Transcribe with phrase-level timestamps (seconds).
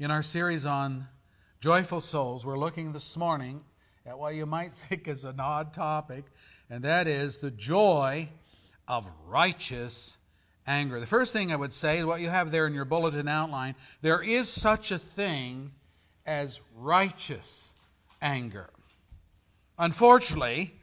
[0.00, 1.06] In our series on
[1.60, 3.60] joyful souls, we're looking this morning
[4.04, 6.24] at what you might think is an odd topic,
[6.68, 8.28] and that is the joy
[8.88, 10.18] of righteous
[10.66, 10.98] anger.
[10.98, 13.76] The first thing I would say is what you have there in your bulletin outline
[14.02, 15.70] there is such a thing
[16.26, 17.76] as righteous
[18.20, 18.70] anger.
[19.78, 20.74] Unfortunately,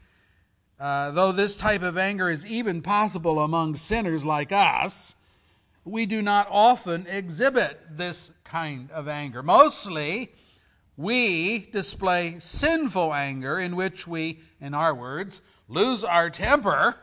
[0.80, 5.16] uh, though this type of anger is even possible among sinners like us,
[5.84, 9.42] we do not often exhibit this kind of anger.
[9.42, 10.32] Mostly,
[10.96, 16.96] we display sinful anger in which we, in our words, lose our temper,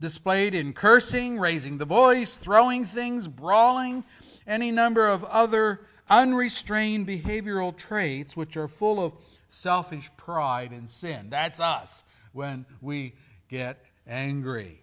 [0.00, 4.04] displayed in cursing, raising the voice, throwing things, brawling,
[4.46, 9.12] any number of other unrestrained behavioral traits which are full of
[9.48, 11.28] selfish pride and sin.
[11.28, 13.14] That's us when we
[13.48, 14.82] get angry.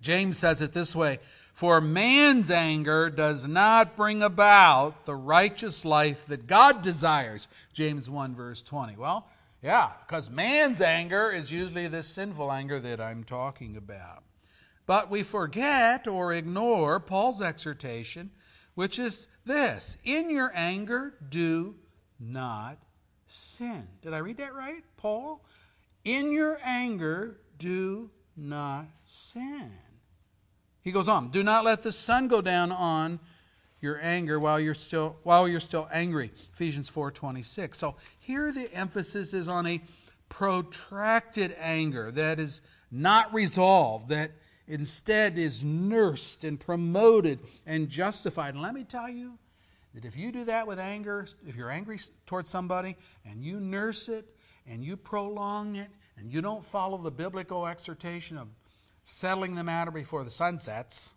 [0.00, 1.18] James says it this way
[1.58, 7.48] For man's anger does not bring about the righteous life that God desires.
[7.72, 8.96] James 1, verse 20.
[8.96, 9.26] Well,
[9.60, 14.22] yeah, because man's anger is usually this sinful anger that I'm talking about.
[14.86, 18.30] But we forget or ignore Paul's exhortation,
[18.76, 21.74] which is this In your anger, do
[22.20, 22.78] not
[23.26, 23.88] sin.
[24.00, 25.44] Did I read that right, Paul?
[26.04, 29.72] In your anger, do not sin.
[30.82, 33.20] He goes on, do not let the sun go down on
[33.80, 36.32] your anger while you're still while you're still angry.
[36.52, 37.76] Ephesians 4:26.
[37.76, 39.80] So here the emphasis is on a
[40.28, 44.32] protracted anger that is not resolved, that
[44.66, 48.54] instead is nursed and promoted and justified.
[48.54, 49.38] And let me tell you
[49.94, 54.08] that if you do that with anger, if you're angry towards somebody and you nurse
[54.08, 54.26] it
[54.66, 58.48] and you prolong it and you don't follow the biblical exhortation of
[59.10, 61.14] settling the matter before the sun sets,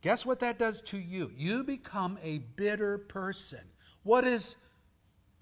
[0.00, 1.30] guess what that does to you?
[1.36, 3.60] You become a bitter person.
[4.02, 4.56] What is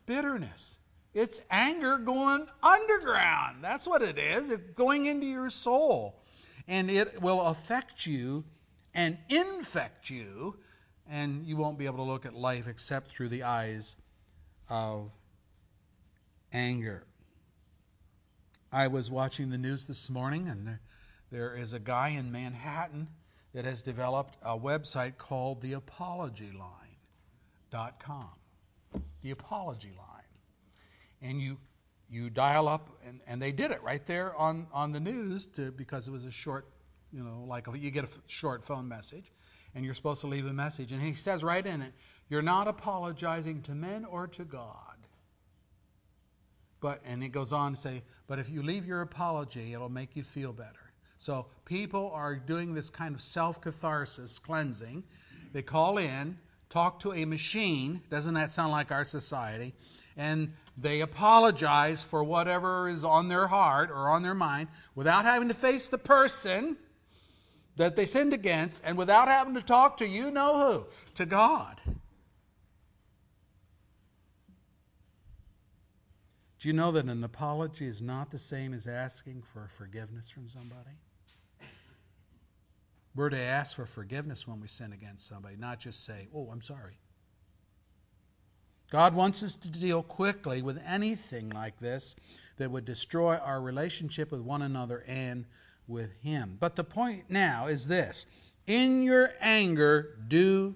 [0.04, 0.80] bitterness?
[1.14, 3.62] It's anger going underground.
[3.62, 4.50] That's what it is.
[4.50, 6.20] It's going into your soul.
[6.66, 8.44] And it will affect you
[8.92, 10.58] and infect you,
[11.08, 13.94] and you won't be able to look at life except through the eyes
[14.68, 15.12] of
[16.52, 17.04] anger.
[18.72, 20.78] I was watching the news this morning, and
[21.30, 23.08] there, is a guy in Manhattan
[23.54, 28.30] that has developed a website called theapologyline.com.
[29.22, 30.24] The Apology Line.
[31.20, 31.58] And you
[32.10, 35.70] you dial up and, and they did it right there on, on the news to,
[35.72, 36.66] because it was a short
[37.12, 39.32] you know like a, you get a short phone message
[39.74, 41.92] and you're supposed to leave a message and he says right in it
[42.28, 44.96] you're not apologizing to men or to god
[46.80, 50.16] but and it goes on to say but if you leave your apology it'll make
[50.16, 50.87] you feel better
[51.18, 55.02] so people are doing this kind of self catharsis cleansing.
[55.52, 56.38] They call in
[56.70, 59.74] talk to a machine doesn't that sound like our society?
[60.16, 65.48] And they apologize for whatever is on their heart or on their mind without having
[65.48, 66.76] to face the person
[67.76, 71.80] that they sinned against and without having to talk to you know who to god.
[76.60, 80.48] Do you know that an apology is not the same as asking for forgiveness from
[80.48, 80.98] somebody
[83.14, 86.62] we're to ask for forgiveness when we sin against somebody not just say oh i'm
[86.62, 86.98] sorry
[88.90, 92.16] God wants us to deal quickly with anything like this
[92.56, 95.44] that would destroy our relationship with one another and
[95.86, 96.56] with Him.
[96.58, 98.24] But the point now is this
[98.66, 100.74] in your anger, do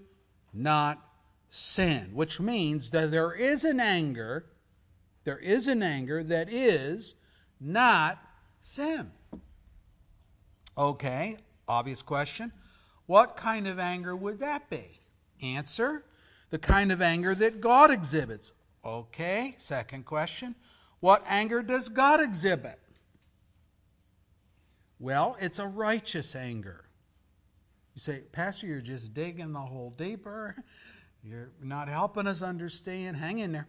[0.52, 1.00] not
[1.48, 4.46] sin, which means that there is an anger,
[5.24, 7.14] there is an anger that is
[7.60, 8.18] not
[8.60, 9.10] sin.
[10.76, 11.38] Okay,
[11.72, 12.52] obvious question.
[13.06, 15.00] What kind of anger would that be?
[15.42, 16.04] Answer
[16.50, 18.52] the kind of anger that God exhibits.
[18.84, 20.54] Okay, second question.
[21.00, 22.78] What anger does God exhibit?
[24.98, 26.84] Well, it's a righteous anger.
[27.94, 30.54] You say, Pastor, you're just digging the hole deeper.
[31.24, 33.16] You're not helping us understand.
[33.16, 33.68] Hang in there.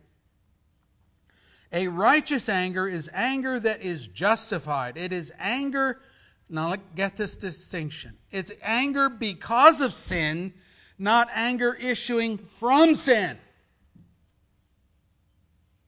[1.72, 4.96] A righteous anger is anger that is justified.
[4.96, 6.02] It is anger,
[6.50, 8.18] now get this distinction.
[8.32, 10.54] It's anger because of sin
[11.00, 13.38] not anger issuing from sin.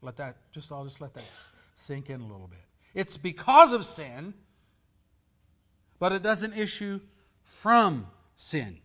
[0.02, 1.24] Let that just I'll just let that
[1.74, 2.60] sink in a little bit.
[2.94, 4.34] It's because of sin,
[6.00, 7.00] but it doesn't issue
[7.44, 8.80] from sin.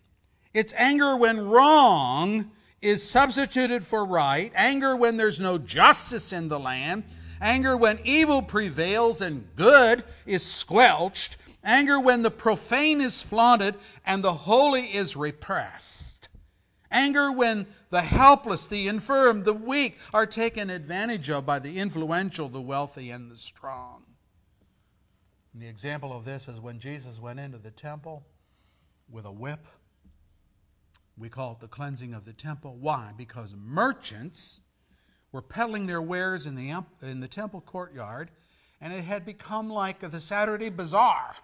[0.54, 2.50] It's anger when wrong
[2.80, 7.04] is substituted for right, anger when there's no justice in the land,
[7.40, 13.76] anger when evil prevails and good is squelched, Anger when the profane is flaunted
[14.06, 16.28] and the holy is repressed.
[16.90, 22.48] Anger when the helpless, the infirm, the weak are taken advantage of by the influential,
[22.48, 24.04] the wealthy, and the strong.
[25.52, 28.24] And the example of this is when Jesus went into the temple
[29.08, 29.66] with a whip.
[31.16, 32.76] We call it the cleansing of the temple.
[32.80, 33.12] Why?
[33.16, 34.60] Because merchants
[35.32, 38.30] were peddling their wares in the, in the temple courtyard,
[38.80, 41.36] and it had become like the Saturday bazaar,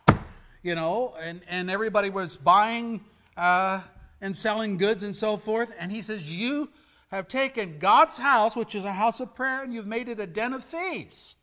[0.66, 3.04] you know, and, and everybody was buying
[3.36, 3.80] uh,
[4.20, 5.72] and selling goods and so forth.
[5.78, 6.68] And he says, You
[7.12, 10.26] have taken God's house, which is a house of prayer, and you've made it a
[10.26, 11.36] den of thieves.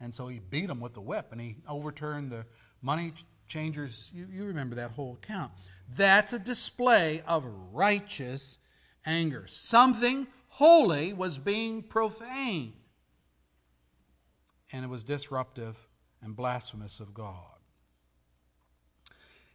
[0.00, 2.46] And so he beat them with the whip and he overturned the
[2.82, 3.12] money
[3.46, 4.10] changers.
[4.12, 5.52] You, you remember that whole account.
[5.96, 8.58] That's a display of righteous
[9.06, 9.44] anger.
[9.46, 12.72] Something holy was being profaned.
[14.72, 15.88] And it was disruptive
[16.22, 17.57] and blasphemous of God.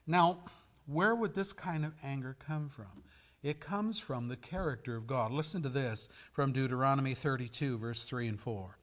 [0.06, 0.40] Now,
[0.86, 3.04] where would this kind of anger come from?
[3.42, 5.32] It comes from the character of God.
[5.32, 8.78] Listen to this from Deuteronomy 32, verse 3 and 4.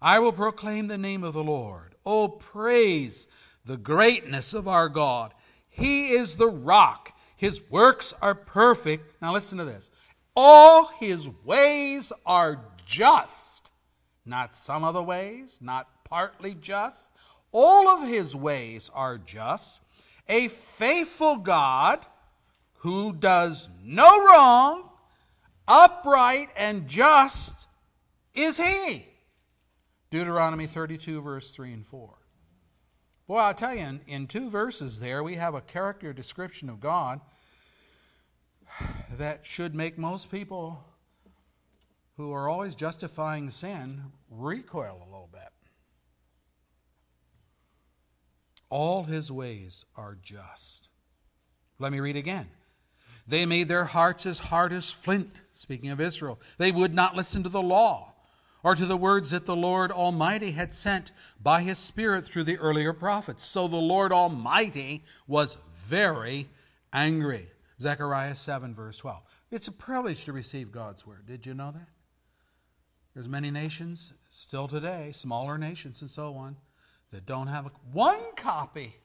[0.00, 1.94] I will proclaim the name of the Lord.
[2.04, 3.28] Oh, praise
[3.64, 5.34] the greatness of our God.
[5.68, 7.12] He is the rock.
[7.36, 9.20] His works are perfect.
[9.20, 9.90] Now, listen to this.
[10.34, 13.72] All his ways are just,
[14.24, 17.10] not some of the ways, not partly just.
[17.52, 19.82] All of his ways are just.
[20.28, 22.04] A faithful God
[22.78, 24.90] who does no wrong,
[25.66, 27.68] upright and just
[28.34, 29.06] is he.
[30.10, 32.14] Deuteronomy 32, verse 3 and 4.
[33.26, 36.78] Boy, I'll tell you, in, in two verses there, we have a character description of
[36.78, 37.20] God
[39.10, 40.84] that should make most people
[42.16, 45.55] who are always justifying sin recoil a little bit.
[48.76, 50.90] All his ways are just.
[51.78, 52.50] Let me read again.
[53.26, 56.38] They made their hearts as hard as flint, speaking of Israel.
[56.58, 58.12] They would not listen to the law
[58.62, 61.12] or to the words that the Lord Almighty had sent
[61.42, 63.46] by his Spirit through the earlier prophets.
[63.46, 66.46] So the Lord Almighty was very
[66.92, 67.48] angry.
[67.80, 69.22] Zechariah 7, verse 12.
[69.52, 71.24] It's a privilege to receive God's word.
[71.26, 71.88] Did you know that?
[73.14, 76.58] There's many nations still today, smaller nations and so on,
[77.10, 78.96] that don't have one copy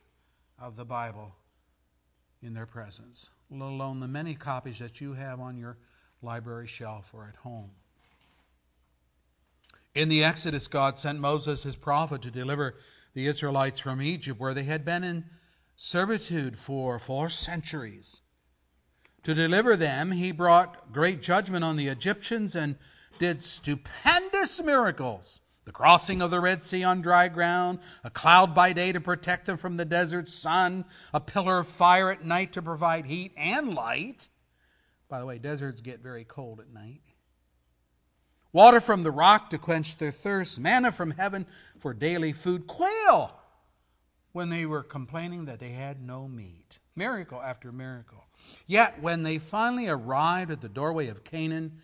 [0.59, 1.36] of the Bible
[2.42, 5.77] in their presence, let alone the many copies that you have on your
[6.21, 7.71] library shelf or at home.
[9.94, 12.75] In the Exodus, God sent Moses, his prophet, to deliver
[13.13, 15.25] the Israelites from Egypt, where they had been in
[15.75, 18.21] servitude for four centuries.
[19.24, 22.77] To deliver them, he brought great judgment on the Egyptians and
[23.19, 25.42] did stupendous miracles.
[25.71, 29.45] The crossing of the Red Sea on dry ground, a cloud by day to protect
[29.45, 30.83] them from the desert sun,
[31.13, 34.27] a pillar of fire at night to provide heat and light.
[35.07, 37.00] By the way, deserts get very cold at night
[38.51, 41.45] water from the rock to quench their thirst, manna from heaven
[41.79, 43.33] for daily food, quail
[44.33, 46.79] when they were complaining that they had no meat.
[46.97, 48.25] Miracle after miracle.
[48.68, 51.79] Yet when they finally arrived at the doorway of Canaan,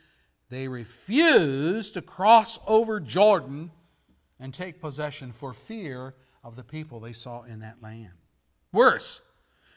[0.49, 3.71] they refused to cross over Jordan
[4.39, 8.13] and take possession for fear of the people they saw in that land.
[8.71, 9.21] Worse,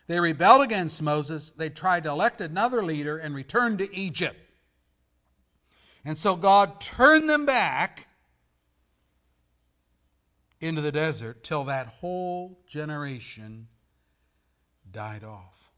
[0.07, 1.51] they rebelled against Moses.
[1.51, 4.39] They tried to elect another leader and returned to Egypt.
[6.05, 8.09] And so God turned them back
[10.61, 13.69] into the desert till that whole generation
[14.91, 15.71] died off.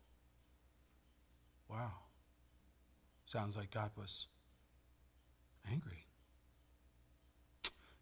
[1.68, 1.92] Wow.
[3.26, 4.26] Sounds like God was
[5.70, 6.01] angry.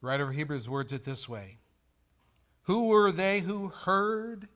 [0.02, 1.59] Writer of Hebrews words it this way
[2.62, 4.49] Who were they who heard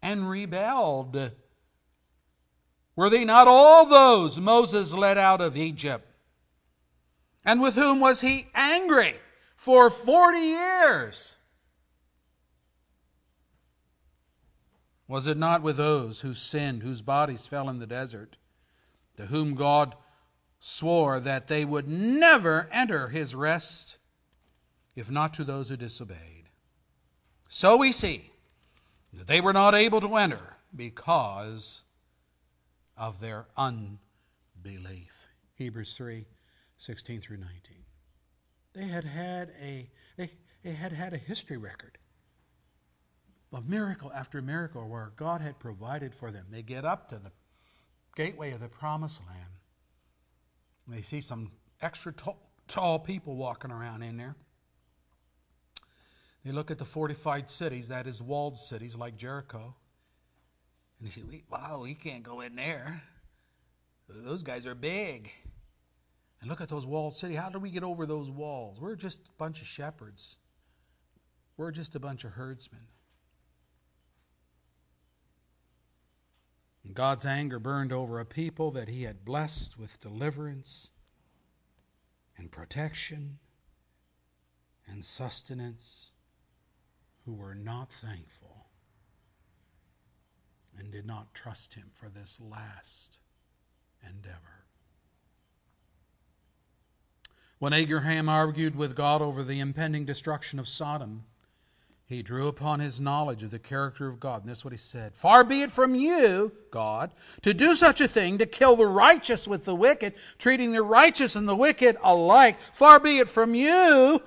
[0.00, 1.32] and rebelled?
[2.94, 6.06] Were they not all those Moses led out of Egypt?
[7.44, 9.16] And with whom was he angry
[9.56, 11.36] for 40 years?
[15.08, 18.36] Was it not with those who sinned, whose bodies fell in the desert,
[19.16, 19.96] to whom God
[20.58, 23.98] swore that they would never enter his rest,
[24.94, 26.48] if not to those who disobeyed?
[27.48, 28.30] So we see
[29.12, 31.82] that they were not able to enter because
[32.96, 35.28] of their unbelief.
[35.54, 36.26] Hebrews 3
[36.78, 37.52] 16 through 19.
[38.72, 40.30] They had had a, they,
[40.64, 41.98] they had had a history record
[43.52, 46.46] of miracle after miracle where God had provided for them.
[46.50, 47.30] They get up to the
[48.16, 49.50] gateway of the promised land.
[50.86, 54.34] And they see some extra tall, tall people walking around in there.
[56.44, 59.76] They look at the fortified cities, that is, walled cities like Jericho,
[60.98, 63.02] and they say, wow, we can't go in there.
[64.08, 65.32] those guys are big.
[66.40, 67.34] And look at those walled city.
[67.34, 68.80] How do we get over those walls?
[68.80, 70.36] We're just a bunch of shepherds.
[71.56, 72.86] We're just a bunch of herdsmen.
[76.84, 80.92] And God's anger burned over a people that he had blessed with deliverance
[82.36, 83.38] and protection
[84.86, 86.11] and sustenance
[87.24, 88.66] who were not thankful
[90.78, 93.18] and did not trust him for this last
[94.04, 94.64] endeavor.
[97.58, 101.24] When Abraham argued with God over the impending destruction of Sodom,
[102.06, 104.42] he drew upon his knowledge of the character of God.
[104.42, 107.12] And this is what he said Far be it from you, God,
[107.42, 111.36] to do such a thing, to kill the righteous with the wicked, treating the righteous
[111.36, 112.58] and the wicked alike.
[112.72, 114.20] Far be it from you.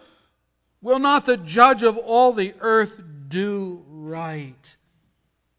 [0.86, 4.78] Will not the judge of all the earth do right?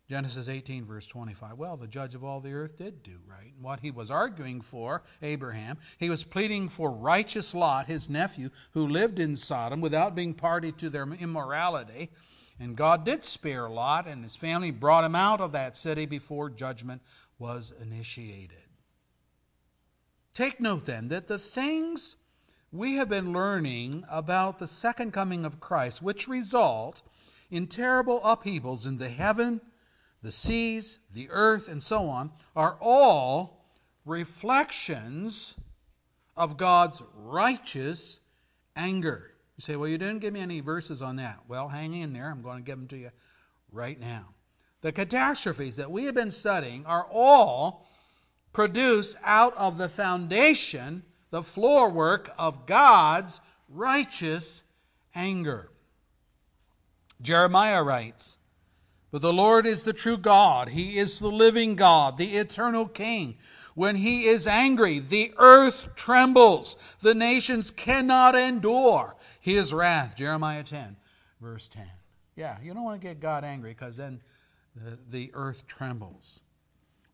[0.09, 1.59] Genesis 18, verse 25.
[1.59, 3.53] Well, the judge of all the earth did do right.
[3.53, 8.51] And what he was arguing for, Abraham, he was pleading for righteous Lot, his nephew,
[8.71, 12.11] who lived in Sodom without being party to their immorality.
[12.61, 16.51] And God did spare Lot, and his family brought him out of that city before
[16.51, 17.03] judgment
[17.37, 18.63] was initiated.
[20.35, 22.15] Take note then that the things
[22.77, 27.03] we have been learning about the second coming of Christ, which result
[27.51, 29.61] in terrible upheavals in the heaven
[30.23, 33.65] the seas, the earth, and so on, are all
[34.05, 35.55] reflections
[36.37, 38.19] of God's righteous
[38.75, 39.31] anger.
[39.57, 41.41] You say, well, you didn't give me any verses on that.
[41.47, 42.29] Well, hang in there.
[42.29, 43.11] I'm going to give them to you
[43.71, 44.35] right now.
[44.81, 47.87] The catastrophes that we have been studying are all
[48.53, 54.65] produced out of the foundation, the floor work of God's righteous
[55.15, 55.71] anger.
[57.21, 58.39] Jeremiah writes,
[59.11, 60.71] but the Lord is the true God.
[60.71, 63.37] He is the living God, the eternal King.
[63.75, 66.77] When he is angry, the earth trembles.
[67.01, 70.17] The nations cannot endure his wrath.
[70.17, 70.97] Jeremiah 10,
[71.41, 71.87] verse 10.
[72.37, 74.21] Yeah, you don't want to get God angry because then
[74.75, 76.43] the, the earth trembles.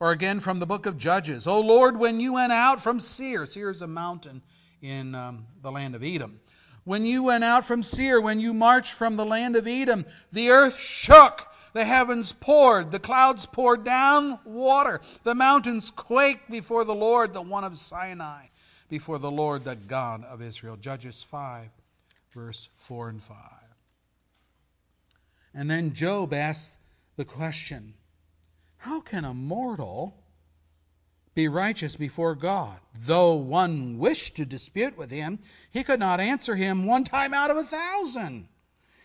[0.03, 1.47] Or again from the book of Judges.
[1.47, 4.43] O Lord, when you went out from Seir, Seir is a mountain
[4.81, 6.41] in um, the land of Edom.
[6.83, 10.51] When you went out from Seir, when you marched from the land of Edom, the
[10.51, 16.97] earth shook the heavens poured, the clouds poured down water, the mountains quaked before the
[16.97, 18.47] Lord, the one of Sinai,
[18.89, 20.75] before the Lord, the God of Israel.
[20.75, 21.69] Judges 5,
[22.35, 23.37] verse 4 and 5.
[25.55, 26.81] And then Job asked
[27.15, 27.95] the question
[28.83, 30.17] How can a mortal
[31.37, 32.81] be righteous before God?
[32.93, 35.39] Though one wished to dispute with him,
[35.71, 38.49] he could not answer him one time out of a thousand.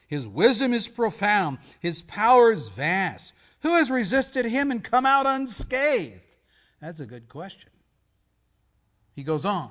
[0.07, 3.33] His wisdom is profound, his power is vast.
[3.61, 6.37] Who has resisted him and come out unscathed?
[6.81, 7.69] That's a good question.
[9.13, 9.69] He goes on.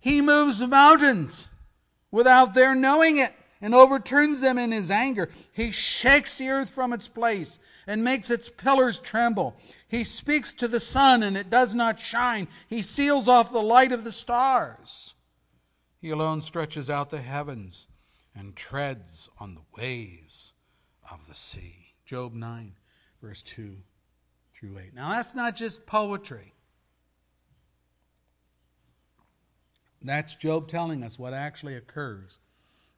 [0.00, 1.48] He moves mountains
[2.10, 3.32] without their knowing it
[3.64, 5.30] and overturns them in his anger.
[5.50, 9.56] He shakes the earth from its place and makes its pillars tremble.
[9.88, 12.46] He speaks to the sun and it does not shine.
[12.68, 15.14] He seals off the light of the stars.
[15.98, 17.88] He alone stretches out the heavens
[18.34, 20.52] and treads on the waves
[21.10, 21.94] of the sea.
[22.04, 22.74] Job 9,
[23.22, 23.78] verse 2
[24.54, 24.94] through 8.
[24.94, 26.52] Now, that's not just poetry.
[30.02, 32.38] That's Job telling us what actually occurs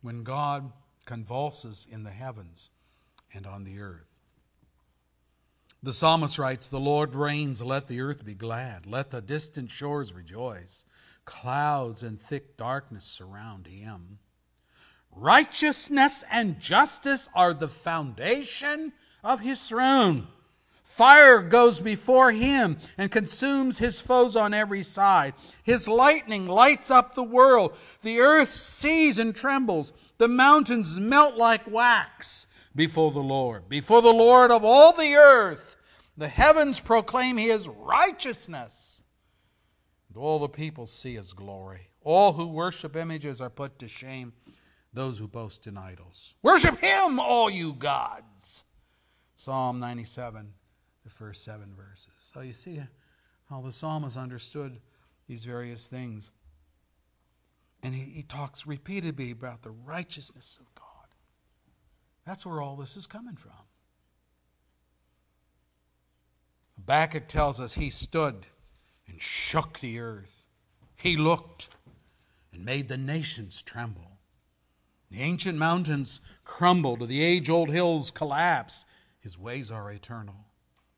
[0.06, 0.70] when God
[1.04, 2.70] convulses in the heavens
[3.34, 4.06] and on the earth.
[5.82, 10.12] The psalmist writes, The Lord reigns, let the earth be glad, let the distant shores
[10.12, 10.84] rejoice.
[11.24, 14.20] Clouds and thick darkness surround him.
[15.10, 18.92] Righteousness and justice are the foundation
[19.24, 20.28] of his throne.
[20.86, 25.34] Fire goes before him and consumes his foes on every side.
[25.64, 27.76] His lightning lights up the world.
[28.02, 29.92] The earth sees and trembles.
[30.18, 33.68] The mountains melt like wax before the Lord.
[33.68, 35.76] Before the Lord of all the earth,
[36.16, 39.02] the heavens proclaim his righteousness.
[40.08, 41.90] And all the people see his glory.
[42.02, 44.34] All who worship images are put to shame
[44.92, 46.36] those who boast in idols.
[46.44, 48.62] Worship him, all you gods.
[49.34, 50.52] Psalm 97,
[51.06, 52.12] the first seven verses.
[52.18, 52.80] So you see
[53.48, 54.80] how the psalmist understood
[55.28, 56.32] these various things.
[57.80, 60.84] And he, he talks repeatedly about the righteousness of God.
[62.26, 63.52] That's where all this is coming from.
[66.74, 68.48] Habakkuk tells us he stood
[69.06, 70.42] and shook the earth.
[70.96, 71.68] He looked
[72.52, 74.18] and made the nations tremble.
[75.12, 78.86] The ancient mountains crumbled, the age old hills collapsed.
[79.20, 80.45] His ways are eternal.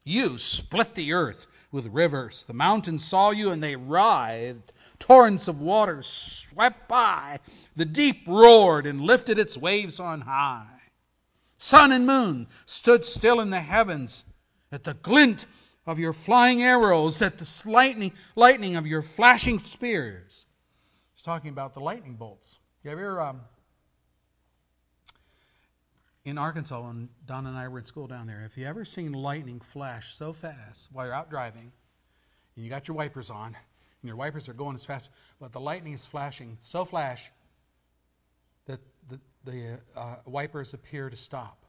[0.08, 2.44] You split the earth with rivers.
[2.44, 4.72] The mountains saw you and they writhed.
[4.98, 7.40] Torrents of water swept by.
[7.76, 10.80] The deep roared and lifted its waves on high.
[11.58, 14.24] Sun and moon stood still in the heavens
[14.72, 15.46] at the glint
[15.86, 20.46] of your flying arrows, at the lightning, lightning of your flashing spears.
[21.12, 22.60] He's talking about the lightning bolts.
[22.82, 23.42] You ever, um,
[26.28, 29.12] in Arkansas, when Don and I were in school down there, have you ever seen
[29.12, 31.72] lightning flash so fast while you're out driving
[32.54, 35.60] and you got your wipers on and your wipers are going as fast, but the
[35.60, 37.30] lightning is flashing so flash
[38.66, 41.64] that the, the uh, wipers appear to stop?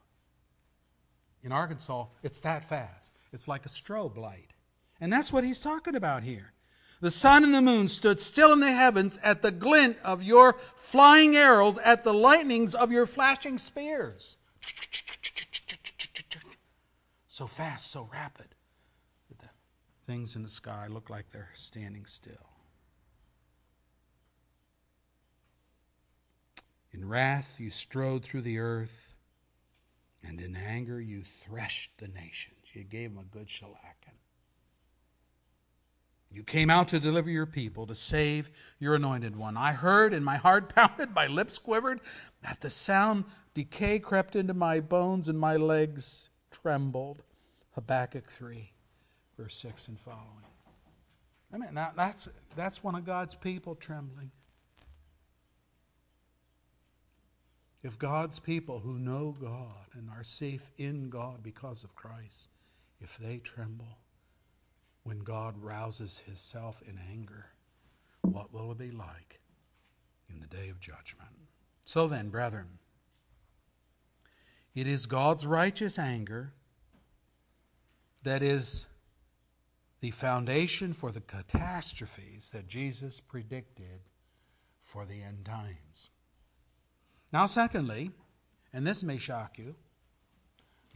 [1.41, 3.13] In Arkansas, it's that fast.
[3.31, 4.53] It's like a strobe light.
[4.99, 6.51] And that's what he's talking about here.
[6.99, 10.57] The sun and the moon stood still in the heavens at the glint of your
[10.75, 14.35] flying arrows, at the lightnings of your flashing spears.
[17.27, 18.47] So fast, so rapid,
[19.29, 19.49] that the
[20.05, 22.33] things in the sky look like they're standing still.
[26.91, 29.15] In wrath, you strode through the earth,
[30.21, 32.57] and in anger, you threshed the nations.
[32.73, 34.18] You gave them a good shellacking.
[36.31, 39.57] You came out to deliver your people, to save your anointed one.
[39.57, 42.01] I heard, and my heart pounded, my lips quivered.
[42.43, 47.23] At the sound, decay crept into my bones, and my legs trembled.
[47.71, 48.71] Habakkuk 3,
[49.37, 50.45] verse 6 and following.
[51.53, 54.31] I mean, that, that's, that's one of God's people trembling.
[57.81, 62.49] If God's people who know God and are safe in God because of Christ,
[62.99, 63.97] if they tremble,
[65.03, 67.47] when God rouses himself in anger,
[68.21, 69.39] what will it be like
[70.29, 71.29] in the day of judgment?
[71.85, 72.79] So then, brethren,
[74.75, 76.53] it is God's righteous anger
[78.23, 78.89] that is
[80.01, 84.01] the foundation for the catastrophes that Jesus predicted
[84.81, 86.09] for the end times.
[87.31, 88.11] Now, secondly,
[88.73, 89.75] and this may shock you,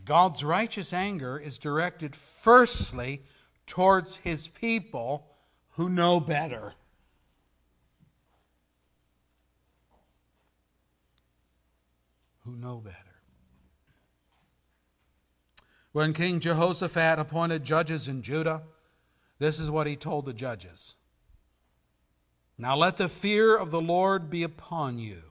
[0.06, 3.24] God's righteous anger is directed firstly
[3.66, 5.28] towards his people
[5.72, 6.74] who know better.
[12.46, 12.98] Who know better.
[15.92, 18.64] When King Jehoshaphat appointed judges in Judah,
[19.40, 20.96] this is what he told the judges
[22.58, 25.22] Now let the fear of the Lord be upon you.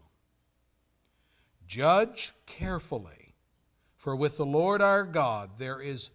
[1.66, 3.34] Judge carefully,
[3.96, 6.10] for with the Lord our God there is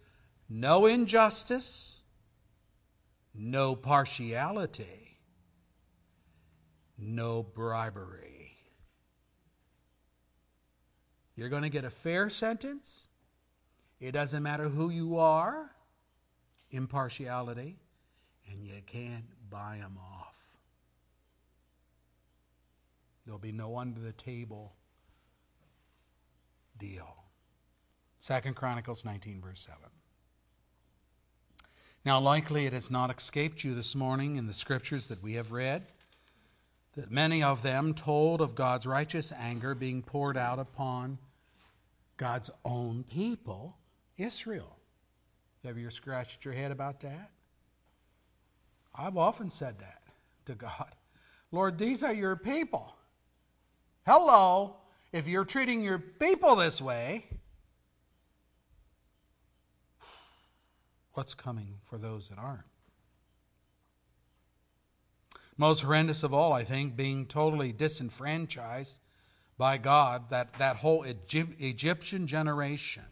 [0.48, 1.97] no injustice
[3.38, 5.20] no partiality,
[6.98, 8.56] no bribery.
[11.36, 13.08] You're going to get a fair sentence.
[14.00, 15.70] It doesn't matter who you are,
[16.72, 17.76] impartiality,
[18.50, 20.34] and you can't buy them off.
[23.24, 24.74] There'll be no under the table
[26.76, 27.14] deal.
[28.18, 29.97] Second Chronicles 19, verse 7.
[32.08, 35.52] Now, likely it has not escaped you this morning in the scriptures that we have
[35.52, 35.84] read
[36.96, 41.18] that many of them told of God's righteous anger being poured out upon
[42.16, 43.76] God's own people,
[44.16, 44.78] Israel.
[45.66, 47.30] Have you scratched your head about that?
[48.94, 50.00] I've often said that
[50.46, 50.94] to God.
[51.52, 52.96] Lord, these are your people.
[54.06, 54.76] Hello.
[55.12, 57.26] If you're treating your people this way,
[61.18, 62.62] what's coming for those that aren't.
[65.56, 69.00] Most horrendous of all, I think, being totally disenfranchised
[69.58, 73.02] by God, that, that whole Egyptian generation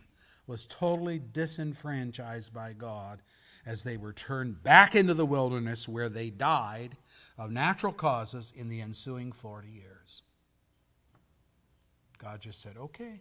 [0.47, 3.23] was totally disenfranchised by God
[3.66, 6.97] as they were turned back into the wilderness where they died
[7.37, 10.23] of natural causes in the ensuing 40 years.
[12.19, 13.19] God just said, okay,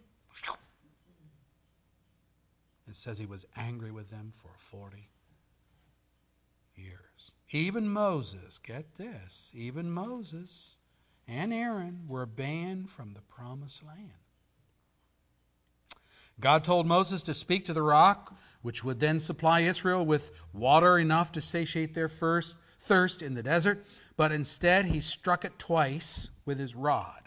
[2.88, 5.10] it says he was angry with them for 40
[6.74, 7.32] years.
[7.50, 10.76] Even Moses, get this, even Moses
[11.28, 14.12] and Aaron were banned from the promised land.
[16.38, 20.98] God told Moses to speak to the rock, which would then supply Israel with water
[20.98, 23.84] enough to satiate their first thirst in the desert,
[24.16, 27.25] but instead he struck it twice with his rod.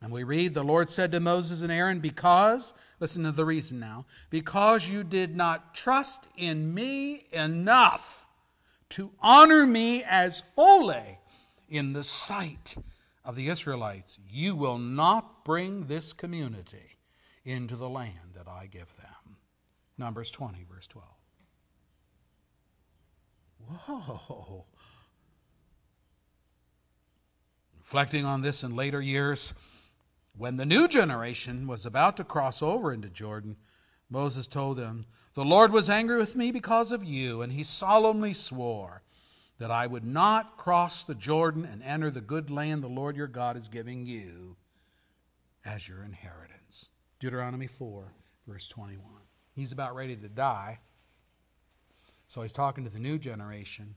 [0.00, 3.80] And we read, The Lord said to Moses and Aaron, Because, listen to the reason
[3.80, 8.28] now, because you did not trust in me enough
[8.90, 11.18] to honor me as holy
[11.68, 12.76] in the sight
[13.24, 16.98] of the Israelites, you will not bring this community
[17.44, 19.36] into the land that I give them.
[19.98, 21.06] Numbers 20, verse 12.
[23.68, 24.64] Whoa.
[27.78, 29.54] Reflecting on this in later years,
[30.36, 33.56] when the new generation was about to cross over into Jordan,
[34.10, 38.32] Moses told them, The Lord was angry with me because of you, and he solemnly
[38.32, 39.02] swore
[39.58, 43.26] that I would not cross the Jordan and enter the good land the Lord your
[43.26, 44.56] God is giving you
[45.64, 46.90] as your inheritance.
[47.18, 48.12] Deuteronomy 4,
[48.46, 49.02] verse 21.
[49.54, 50.80] He's about ready to die.
[52.26, 53.94] So he's talking to the new generation,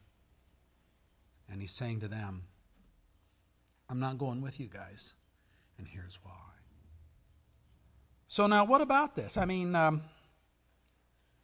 [1.51, 2.43] and he's saying to them,
[3.89, 5.13] I'm not going with you guys,
[5.79, 6.31] and here's why.
[8.27, 9.37] So, now what about this?
[9.37, 10.03] I mean, um,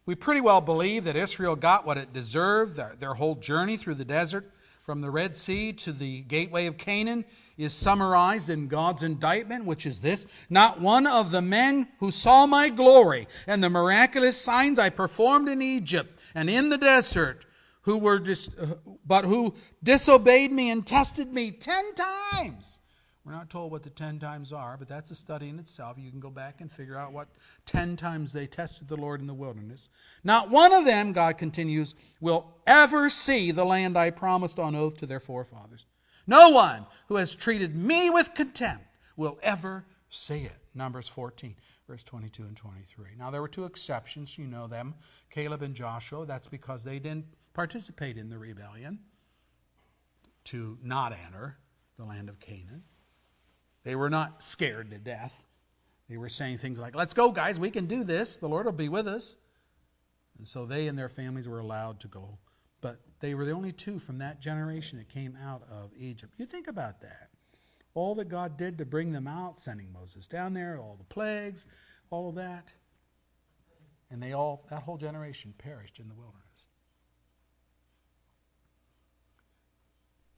[0.05, 2.75] we pretty well believe that Israel got what it deserved.
[2.75, 4.51] Their, their whole journey through the desert
[4.83, 7.25] from the Red Sea to the gateway of Canaan
[7.57, 12.45] is summarized in God's indictment, which is this Not one of the men who saw
[12.45, 17.45] my glory and the miraculous signs I performed in Egypt and in the desert,
[17.81, 18.49] who were dis-
[19.07, 22.79] but who disobeyed me and tested me ten times
[23.25, 25.97] we're not told what the 10 times are, but that's a study in itself.
[25.97, 27.27] You can go back and figure out what
[27.65, 29.89] 10 times they tested the Lord in the wilderness.
[30.23, 34.97] Not one of them, God continues, will ever see the land I promised on oath
[34.97, 35.88] to their forefathers.
[36.27, 38.85] No one who has treated me with contempt
[39.17, 40.57] will ever see it.
[40.75, 41.55] Numbers 14,
[41.88, 43.07] verse 22 and 23.
[43.17, 44.38] Now, there were two exceptions.
[44.38, 44.93] You know them
[45.31, 46.27] Caleb and Joshua.
[46.27, 48.99] That's because they didn't participate in the rebellion
[50.45, 51.57] to not enter
[51.97, 52.83] the land of Canaan.
[53.85, 55.45] They were not scared to death.
[56.09, 58.37] They were saying things like, Let's go, guys, we can do this.
[58.37, 59.37] The Lord will be with us.
[60.37, 62.39] And so they and their families were allowed to go.
[62.81, 66.33] But they were the only two from that generation that came out of Egypt.
[66.37, 67.29] You think about that.
[67.93, 71.65] All that God did to bring them out, sending Moses down there, all the plagues,
[72.09, 72.67] all of that.
[74.11, 76.65] And they all, that whole generation perished in the wilderness.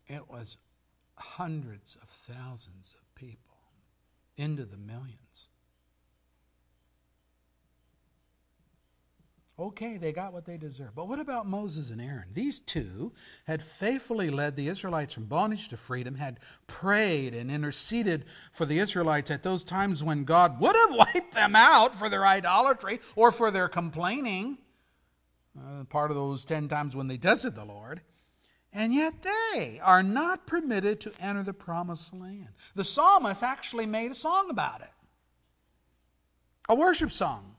[0.05, 0.57] It was
[1.15, 3.57] hundreds of thousands of people,
[4.37, 5.49] into the millions.
[9.59, 10.93] Okay, they got what they deserve.
[10.93, 12.27] But what about Moses and Aaron?
[12.31, 13.11] These two
[13.47, 18.77] had faithfully led the Israelites from bondage to freedom, had prayed and interceded for the
[18.77, 23.31] Israelites at those times when God would have wiped them out for their idolatry or
[23.31, 24.59] for their complaining.
[25.57, 28.01] Uh, part of those ten times when they tested the Lord
[28.73, 32.49] and yet they are not permitted to enter the promised land.
[32.75, 34.91] The psalmist actually made a song about it,
[36.69, 37.55] a worship song.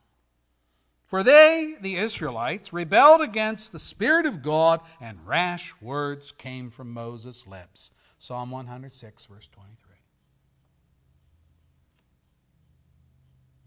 [1.06, 6.92] For they, the Israelites, rebelled against the Spirit of God, and rash words came from
[6.92, 7.90] Moses' lips.
[8.18, 9.88] Psalm 106, verse 23.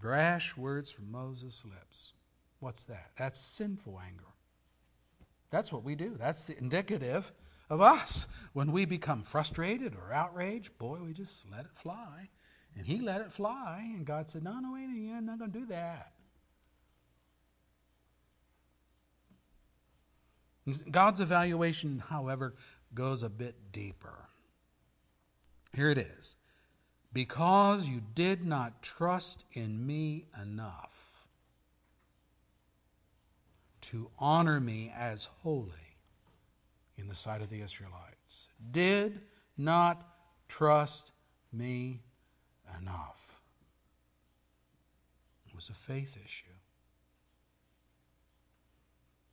[0.03, 2.13] Rash words from Moses' lips.
[2.59, 3.11] What's that?
[3.17, 4.23] That's sinful anger.
[5.51, 6.15] That's what we do.
[6.17, 7.31] That's the indicative
[7.69, 8.27] of us.
[8.53, 12.29] When we become frustrated or outraged, boy, we just let it fly.
[12.75, 15.59] And he let it fly, and God said, No, no, wait, you're not going to
[15.59, 16.13] do that.
[20.89, 22.55] God's evaluation, however,
[22.93, 24.29] goes a bit deeper.
[25.73, 26.37] Here it is.
[27.11, 31.00] Because you did not trust in me enough
[33.91, 35.97] to honor me as holy
[36.97, 38.49] in the sight of the Israelites.
[38.71, 39.19] Did
[39.57, 40.07] not
[40.47, 41.11] trust
[41.51, 42.01] me
[42.79, 43.41] enough.
[45.45, 46.45] It was a faith issue.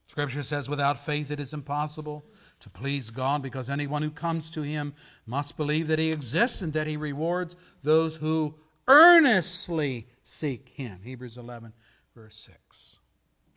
[0.09, 2.25] Scripture says, without faith it is impossible
[2.59, 4.93] to please God because anyone who comes to him
[5.25, 8.57] must believe that he exists and that he rewards those who
[8.89, 10.99] earnestly seek him.
[11.05, 11.73] Hebrews 11,
[12.13, 12.98] verse 6.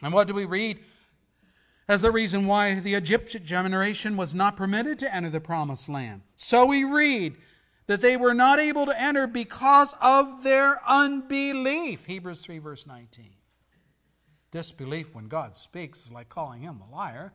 [0.02, 0.80] And what do we read
[1.92, 6.22] as the reason why the Egyptian generation was not permitted to enter the promised land.
[6.38, 7.36] So we read
[7.88, 12.06] that they were not able to enter because of their unbelief.
[12.06, 13.32] Hebrews 3, verse 19.
[14.52, 17.34] Disbelief when God speaks is like calling him a liar.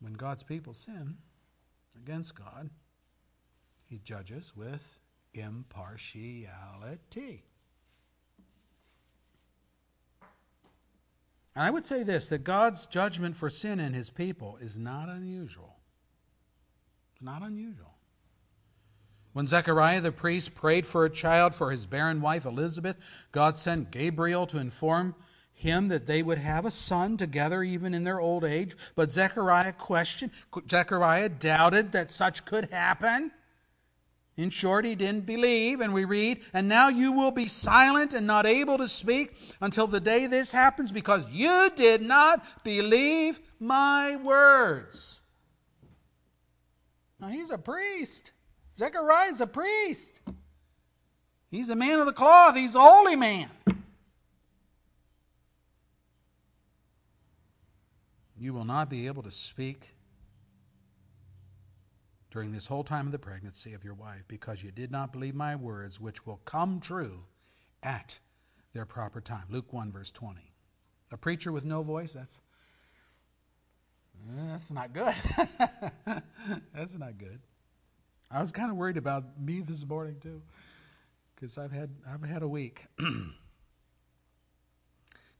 [0.00, 1.18] When God's people sin
[1.94, 2.70] against God,
[3.86, 4.98] he judges with
[5.34, 7.49] impartiality.
[11.60, 15.10] And I would say this that God's judgment for sin in his people is not
[15.10, 15.76] unusual.
[17.20, 17.98] Not unusual.
[19.34, 22.96] When Zechariah the priest prayed for a child for his barren wife Elizabeth,
[23.30, 25.14] God sent Gabriel to inform
[25.52, 28.74] him that they would have a son together even in their old age.
[28.94, 30.30] But Zechariah questioned,
[30.66, 33.32] Zechariah doubted that such could happen.
[34.40, 38.26] In short, he didn't believe, and we read, And now you will be silent and
[38.26, 44.16] not able to speak until the day this happens because you did not believe my
[44.16, 45.20] words.
[47.20, 48.32] Now he's a priest.
[48.74, 50.22] Zechariah is a priest.
[51.50, 53.50] He's a man of the cloth, he's a holy man.
[58.38, 59.96] You will not be able to speak
[62.30, 65.34] during this whole time of the pregnancy of your wife because you did not believe
[65.34, 67.24] my words, which will come true
[67.82, 68.18] at
[68.72, 69.44] their proper time.
[69.50, 70.52] Luke 1, verse 20.
[71.10, 72.42] A preacher with no voice, that's,
[74.28, 75.14] eh, that's not good.
[76.74, 77.40] that's not good.
[78.30, 80.40] I was kind of worried about me this morning, too,
[81.34, 82.86] because I've had, I've had a week.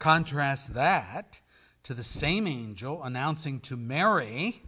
[0.01, 1.41] Contrast that
[1.85, 4.63] to the same angel announcing to Mary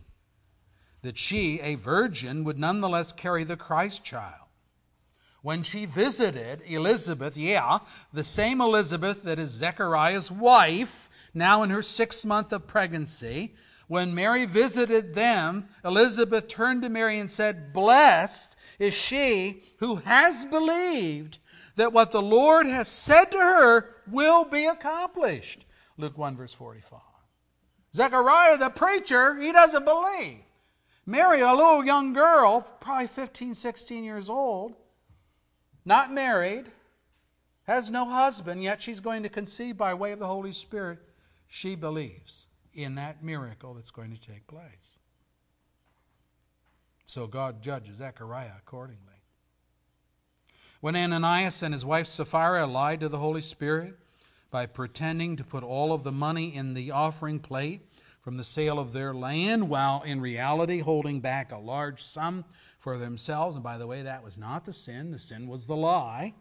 [1.03, 4.47] that she, a virgin, would nonetheless carry the Christ child.
[5.43, 7.79] When she visited Elizabeth, yeah,
[8.13, 13.55] the same Elizabeth that is Zechariah's wife, now in her sixth month of pregnancy,
[13.89, 20.45] when Mary visited them, Elizabeth turned to Mary and said, Blessed is she who has
[20.45, 21.39] believed
[21.75, 25.67] that what the Lord has said to her will be accomplished.
[25.97, 27.01] Luke 1, verse 45.
[27.95, 30.41] Zechariah, the preacher, he doesn't believe.
[31.05, 34.77] Mary, a little young girl, probably 15, 16 years old,
[35.85, 36.67] not married,
[37.65, 41.01] has no husband, yet she's going to conceive by way of the Holy Spirit.
[41.49, 44.99] She believes in that miracle that's going to take place.
[47.05, 49.13] So God judges Zechariah accordingly.
[50.81, 53.99] When Ananias and his wife Sapphira lied to the Holy Spirit
[54.51, 57.83] by pretending to put all of the money in the offering plate,
[58.23, 62.45] from the sale of their land, while in reality holding back a large sum
[62.79, 63.57] for themselves.
[63.57, 66.35] And by the way, that was not the sin, the sin was the lie.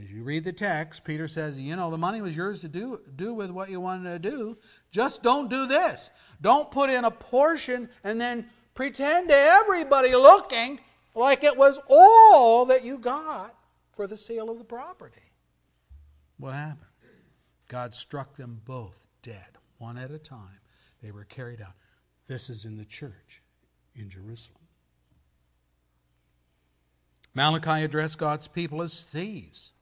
[0.00, 3.00] As you read the text, Peter says, you know, the money was yours to do,
[3.16, 4.58] do with what you wanted to do.
[4.90, 6.10] Just don't do this.
[6.40, 10.78] Don't put in a portion and then pretend to everybody looking
[11.14, 13.56] like it was all that you got
[13.92, 15.32] for the sale of the property.
[16.38, 16.90] What happened?
[17.66, 20.60] God struck them both dead, one at a time,
[21.02, 21.74] they were carried out.
[22.26, 23.42] This is in the church
[23.94, 24.58] in Jerusalem.
[27.34, 29.72] Malachi addressed God's people as thieves,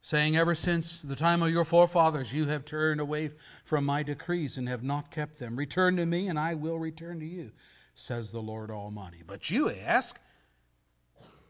[0.00, 3.30] saying, Ever since the time of your forefathers, you have turned away
[3.64, 5.56] from my decrees and have not kept them.
[5.56, 7.52] Return to me, and I will return to you,
[7.94, 9.22] says the Lord Almighty.
[9.24, 10.20] But you ask,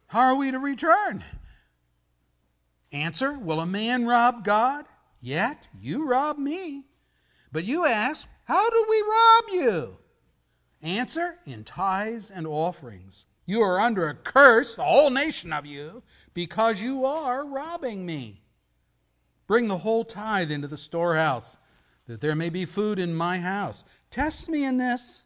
[0.08, 1.24] How are we to return?
[2.92, 4.84] Answer Will a man rob God?
[5.20, 6.84] Yet you rob me.
[7.52, 9.98] But you ask, How do we rob you?
[10.82, 13.26] Answer, In tithes and offerings.
[13.44, 18.40] You are under a curse, the whole nation of you, because you are robbing me.
[19.46, 21.58] Bring the whole tithe into the storehouse,
[22.06, 23.84] that there may be food in my house.
[24.10, 25.24] Test me in this,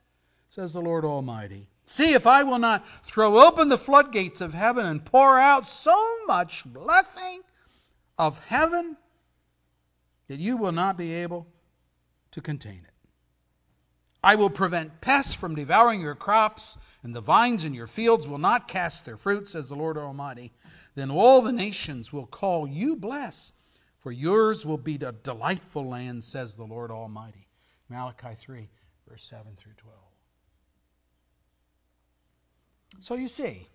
[0.49, 1.69] says the Lord Almighty.
[1.85, 5.97] See if I will not throw open the floodgates of heaven and pour out so
[6.27, 7.43] much blessing
[8.19, 8.97] of heaven
[10.27, 11.47] that you will not be able
[12.37, 12.92] to contain it.
[14.22, 18.37] I will prevent pests from devouring your crops, and the vines in your fields will
[18.37, 20.53] not cast their fruit, says the Lord Almighty.
[20.94, 23.55] Then all the nations will call you blessed,
[23.96, 27.49] for yours will be a delightful land, says the Lord Almighty.
[27.88, 28.68] Malachi 3,
[29.09, 29.96] verse 7 through 12.
[33.01, 33.66] So you see,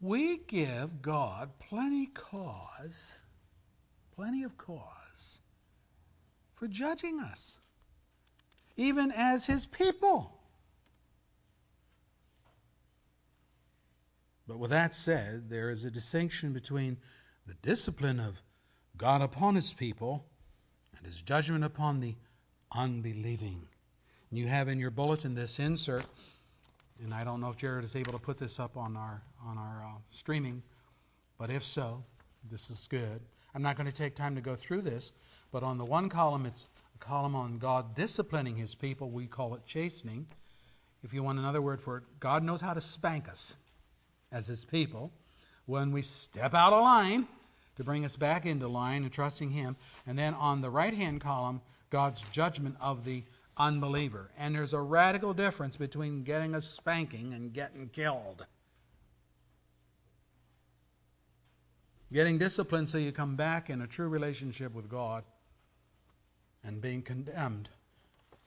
[0.00, 3.18] we give God plenty cause,
[4.16, 5.03] plenty of cause
[6.64, 7.60] for judging us,
[8.74, 10.32] even as his people.
[14.48, 16.96] But with that said, there is a distinction between
[17.46, 18.40] the discipline of
[18.96, 20.24] God upon his people
[20.96, 22.16] and his judgment upon the
[22.74, 23.68] unbelieving.
[24.30, 26.06] And you have in your bulletin this insert,
[27.02, 29.58] and I don't know if Jared is able to put this up on our on
[29.58, 30.62] our uh, streaming,
[31.36, 32.02] but if so,
[32.50, 33.20] this is good.
[33.54, 35.12] I'm not going to take time to go through this,
[35.54, 39.08] but on the one column, it's a column on God disciplining his people.
[39.08, 40.26] We call it chastening.
[41.04, 43.54] If you want another word for it, God knows how to spank us
[44.32, 45.12] as his people
[45.66, 47.28] when we step out of line
[47.76, 49.76] to bring us back into line and trusting him.
[50.08, 53.22] And then on the right hand column, God's judgment of the
[53.56, 54.32] unbeliever.
[54.36, 58.44] And there's a radical difference between getting a spanking and getting killed.
[62.12, 65.22] Getting disciplined so you come back in a true relationship with God
[66.64, 67.70] and being condemned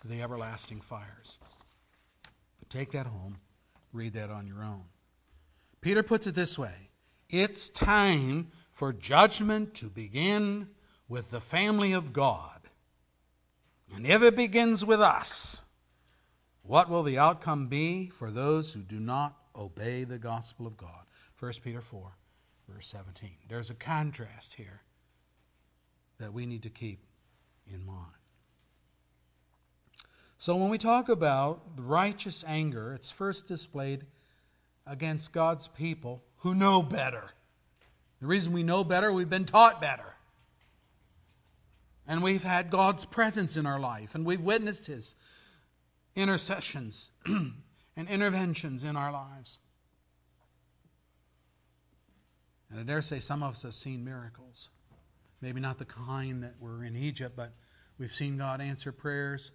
[0.01, 1.37] to the everlasting fires.
[2.69, 3.37] Take that home,
[3.93, 4.83] read that on your own.
[5.79, 6.89] Peter puts it this way
[7.29, 10.69] It's time for judgment to begin
[11.07, 12.61] with the family of God.
[13.95, 15.61] And if it begins with us,
[16.61, 21.05] what will the outcome be for those who do not obey the gospel of God?
[21.39, 22.11] 1 Peter 4,
[22.67, 23.29] verse 17.
[23.47, 24.81] There's a contrast here
[26.17, 26.99] that we need to keep
[27.73, 28.11] in mind.
[30.37, 34.05] So when we talk about righteous anger, it's first displayed
[34.85, 37.31] against God's people who know better.
[38.21, 40.15] The reason we know better, we've been taught better.
[42.07, 45.15] And we've had God's presence in our life, and we've witnessed His
[46.15, 49.59] intercessions and interventions in our lives.
[52.69, 54.69] And I dare say some of us have seen miracles.
[55.41, 57.53] Maybe not the kind that were in Egypt, but
[57.97, 59.51] we've seen God answer prayers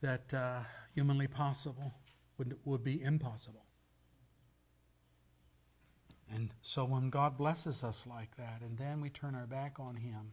[0.00, 0.60] that uh,
[0.94, 1.94] humanly possible
[2.38, 3.64] would, would be impossible.
[6.32, 9.96] And so when God blesses us like that, and then we turn our back on
[9.96, 10.32] Him,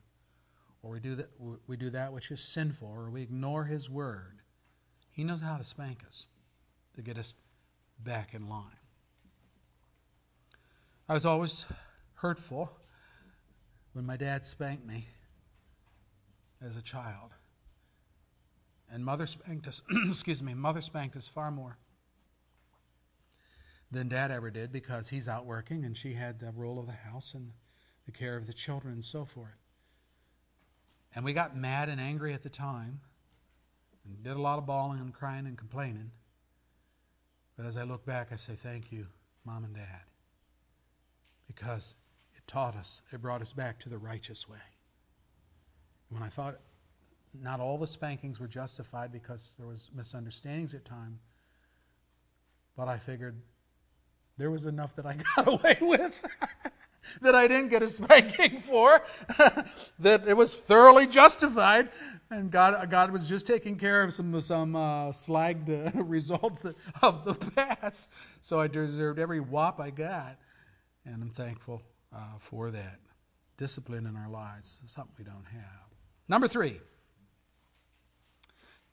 [0.83, 1.29] or we do that,
[1.65, 4.41] we do that which is sinful, or we ignore His word,
[5.09, 6.27] He knows how to spank us
[6.95, 7.35] to get us
[7.99, 8.77] back in line.
[11.09, 11.65] I was always
[12.15, 12.77] hurtful
[13.93, 15.07] when my dad spanked me
[16.65, 17.31] as a child.
[18.91, 21.77] And mother spanked us, excuse me, mother spanked us far more
[23.91, 26.93] than dad ever did because he's out working and she had the role of the
[26.93, 27.51] house and
[28.05, 29.57] the care of the children and so forth.
[31.15, 33.01] And we got mad and angry at the time
[34.05, 36.11] and did a lot of bawling and crying and complaining.
[37.55, 39.07] But as I look back, I say, thank you,
[39.45, 40.03] mom and dad,
[41.47, 41.95] because
[42.47, 44.57] taught us, it brought us back to the righteous way.
[46.09, 46.59] When I thought
[47.33, 51.19] not all the spankings were justified because there was misunderstandings at time,
[52.75, 53.41] but I figured
[54.37, 56.23] there was enough that I got away with
[57.21, 59.01] that I didn't get a spanking for,
[59.99, 61.89] that it was thoroughly justified,
[62.29, 66.75] and God, God was just taking care of some, some uh, slagged uh, results that,
[67.01, 68.09] of the past.
[68.41, 70.37] So I deserved every whop I got,
[71.05, 71.81] and I'm thankful
[72.13, 72.99] uh, for that.
[73.57, 75.87] Discipline in our lives is something we don't have.
[76.27, 76.79] Number three.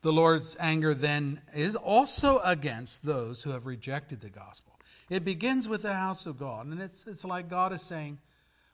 [0.01, 4.79] The Lord's anger then is also against those who have rejected the gospel.
[5.09, 6.67] It begins with the house of God.
[6.67, 8.19] And it's, it's like God is saying,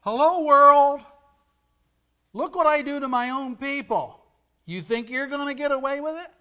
[0.01, 1.01] Hello, world.
[2.33, 4.19] Look what I do to my own people.
[4.65, 6.31] You think you're going to get away with it?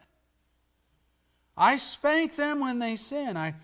[1.57, 3.37] I spank them when they sin.
[3.37, 3.55] I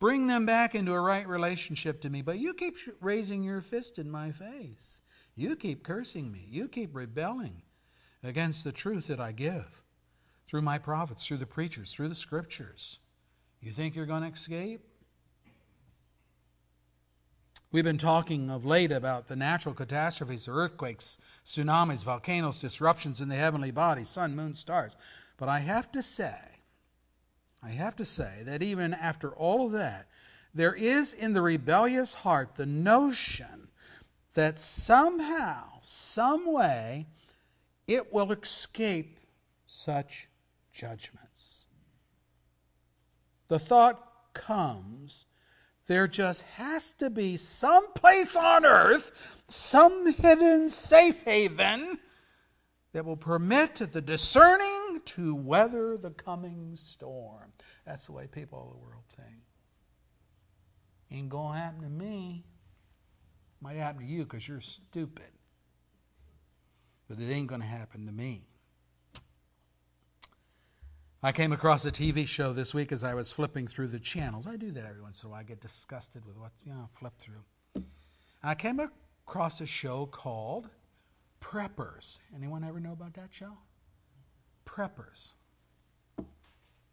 [0.00, 2.22] bring them back into a right relationship to me.
[2.22, 5.00] But you keep raising your fist in my face.
[5.34, 6.44] You keep cursing me.
[6.48, 7.62] You keep rebelling
[8.22, 9.82] against the truth that I give
[10.48, 13.00] through my prophets, through the preachers, through the scriptures.
[13.60, 14.80] You think you're going to escape?
[17.70, 23.34] We've been talking of late about the natural catastrophes, earthquakes, tsunamis, volcanoes, disruptions in the
[23.34, 24.96] heavenly bodies, sun, moon, stars.
[25.36, 26.38] But I have to say,
[27.62, 30.06] I have to say that even after all of that,
[30.54, 33.68] there is in the rebellious heart the notion
[34.34, 37.06] that somehow, some way,
[37.86, 39.18] it will escape
[39.66, 40.28] such
[40.72, 41.66] judgments.
[43.48, 45.26] The thought comes
[45.86, 49.10] there just has to be some place on earth,
[49.48, 51.98] some hidden safe haven
[52.98, 57.52] that will permit the discerning to weather the coming storm.
[57.86, 59.38] That's the way people of the world think.
[61.12, 62.44] Ain't going to happen to me.
[63.60, 65.30] Might happen to you because you're stupid.
[67.08, 68.48] But it ain't going to happen to me.
[71.22, 74.44] I came across a TV show this week as I was flipping through the channels.
[74.44, 75.38] I do that every once in a while.
[75.38, 77.84] I get disgusted with what, you know, flip through.
[78.42, 80.68] I came across a show called
[81.48, 82.18] Preppers.
[82.36, 83.52] Anyone ever know about that show?
[84.66, 85.32] Preppers.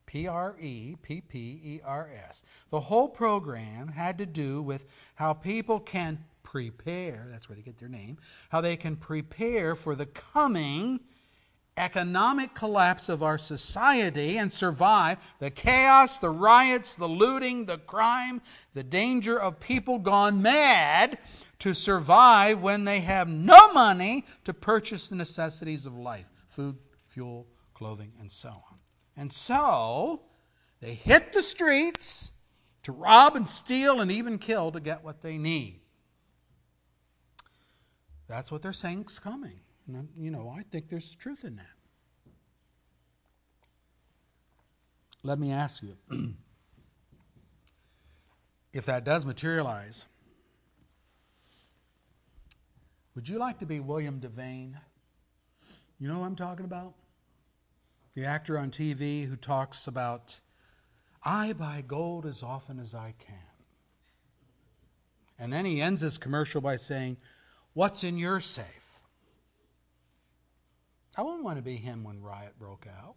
[0.06, 2.44] P R E P P E R S.
[2.70, 7.80] The whole program had to do with how people can prepare, that's where they get
[7.80, 8.18] their name,
[8.50, 11.02] how they can prepare for the coming
[11.76, 18.42] economic collapse of our society and survive the chaos, the riots, the looting, the crime,
[18.74, 21.18] the danger of people gone mad
[21.60, 26.78] to survive when they have no money to purchase the necessities of life food,
[27.08, 28.78] fuel, clothing, and so on.
[29.18, 30.24] And so
[30.82, 32.34] they hit the streets
[32.84, 35.82] to rob and steal and even kill to get what they need.
[38.28, 39.60] That's what they're saying is coming.
[40.18, 41.66] You know, I think there's truth in that.
[45.24, 45.98] Let me ask you
[48.74, 50.06] if that does materialize,
[53.16, 54.76] would you like to be William Devane?
[56.00, 56.94] You know who I'm talking about?
[58.14, 60.42] The actor on TV who talks about,
[61.24, 63.36] I buy gold as often as I can.
[65.40, 67.18] And then he ends his commercial by saying,
[67.74, 69.02] What's in your safe?
[71.18, 73.16] I wouldn't want to be him when riot broke out.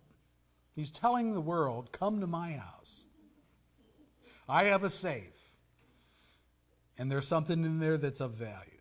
[0.75, 3.05] He's telling the world, Come to my house.
[4.49, 5.59] I have a safe,
[6.97, 8.78] and there's something in there that's of value.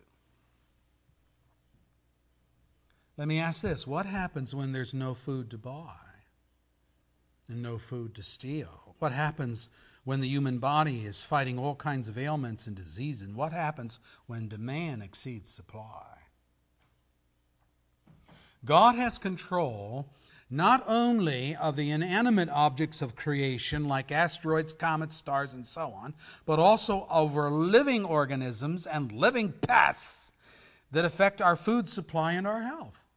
[3.18, 5.96] Let me ask this what happens when there's no food to buy
[7.48, 8.94] and no food to steal?
[9.00, 9.70] What happens
[10.04, 13.26] when the human body is fighting all kinds of ailments and diseases?
[13.26, 13.98] And what happens
[14.28, 16.06] when demand exceeds supply?
[18.64, 20.08] God has control
[20.48, 26.14] not only of the inanimate objects of creation like asteroids, comets, stars, and so on,
[26.46, 30.32] but also over living organisms and living pests
[30.92, 33.07] that affect our food supply and our health.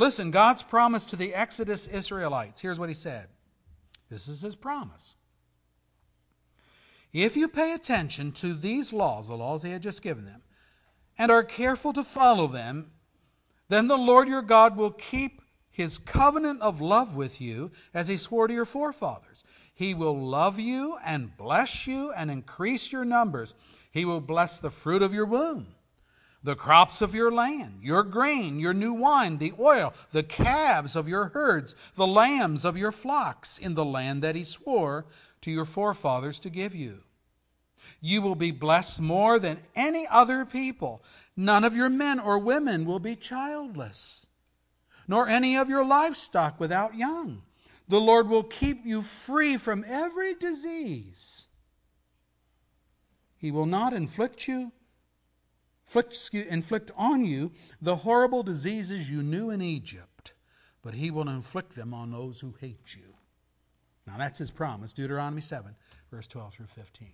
[0.00, 2.62] Listen, God's promise to the Exodus Israelites.
[2.62, 3.26] Here's what he said.
[4.08, 5.14] This is his promise.
[7.12, 10.40] If you pay attention to these laws, the laws he had just given them,
[11.18, 12.92] and are careful to follow them,
[13.68, 18.16] then the Lord your God will keep his covenant of love with you as he
[18.16, 19.44] swore to your forefathers.
[19.74, 23.52] He will love you and bless you and increase your numbers.
[23.92, 25.66] He will bless the fruit of your womb,
[26.42, 31.08] the crops of your land, your grain, your new wine, the oil, the calves of
[31.08, 35.04] your herds, the lambs of your flocks in the land that he swore
[35.42, 36.98] to your forefathers to give you.
[38.00, 41.04] You will be blessed more than any other people.
[41.36, 44.26] None of your men or women will be childless,
[45.06, 47.42] nor any of your livestock without young.
[47.88, 51.48] The Lord will keep you free from every disease.
[53.36, 54.72] He will not inflict you
[56.32, 60.34] inflict, on you the horrible diseases you knew in Egypt,
[60.82, 63.14] but he will inflict them on those who hate you.
[64.06, 65.74] Now that's his promise, Deuteronomy 7,
[66.10, 67.08] verse 12 through 15.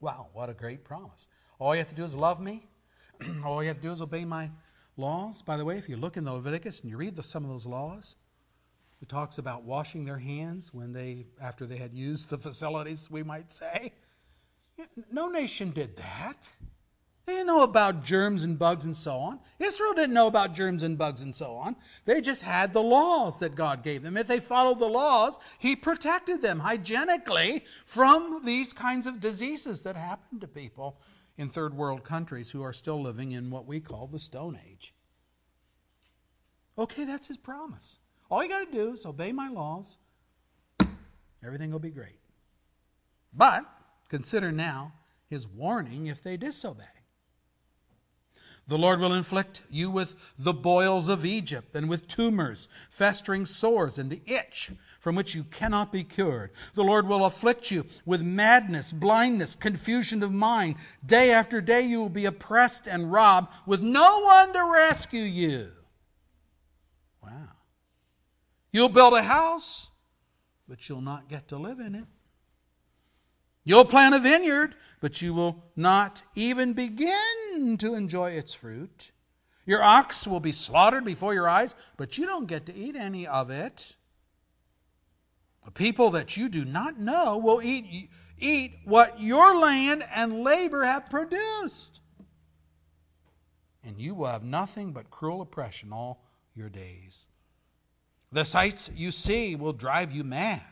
[0.00, 1.28] Wow, what a great promise.
[1.58, 2.66] All you have to do is love me,
[3.44, 4.50] All you have to do is obey my
[4.96, 5.42] laws.
[5.42, 7.50] By the way, if you look in the Leviticus and you read the, some of
[7.50, 8.16] those laws,
[9.00, 13.22] it talks about washing their hands when they, after they had used the facilities, we
[13.22, 13.92] might say.
[15.10, 16.54] No nation did that.
[17.26, 19.38] They didn't know about germs and bugs and so on.
[19.60, 21.76] Israel didn't know about germs and bugs and so on.
[22.04, 24.16] They just had the laws that God gave them.
[24.16, 29.96] If they followed the laws, He protected them hygienically from these kinds of diseases that
[29.96, 31.00] happen to people
[31.38, 34.92] in third world countries who are still living in what we call the Stone Age.
[36.78, 37.98] Okay, that's his promise.
[38.30, 39.98] All you got to do is obey my laws,
[41.44, 42.18] everything will be great.
[43.32, 43.64] But
[44.08, 44.94] consider now
[45.28, 46.84] his warning if they disobey.
[48.68, 53.98] The Lord will inflict you with the boils of Egypt and with tumors, festering sores,
[53.98, 56.52] and the itch from which you cannot be cured.
[56.74, 60.76] The Lord will afflict you with madness, blindness, confusion of mind.
[61.04, 65.72] Day after day you will be oppressed and robbed with no one to rescue you.
[67.20, 67.48] Wow.
[68.70, 69.88] You'll build a house,
[70.68, 72.06] but you'll not get to live in it.
[73.64, 79.12] You'll plant a vineyard, but you will not even begin to enjoy its fruit.
[79.64, 83.26] Your ox will be slaughtered before your eyes, but you don't get to eat any
[83.26, 83.96] of it.
[85.64, 90.82] The people that you do not know will eat, eat what your land and labor
[90.82, 92.00] have produced.
[93.84, 97.28] And you will have nothing but cruel oppression all your days.
[98.32, 100.62] The sights you see will drive you mad.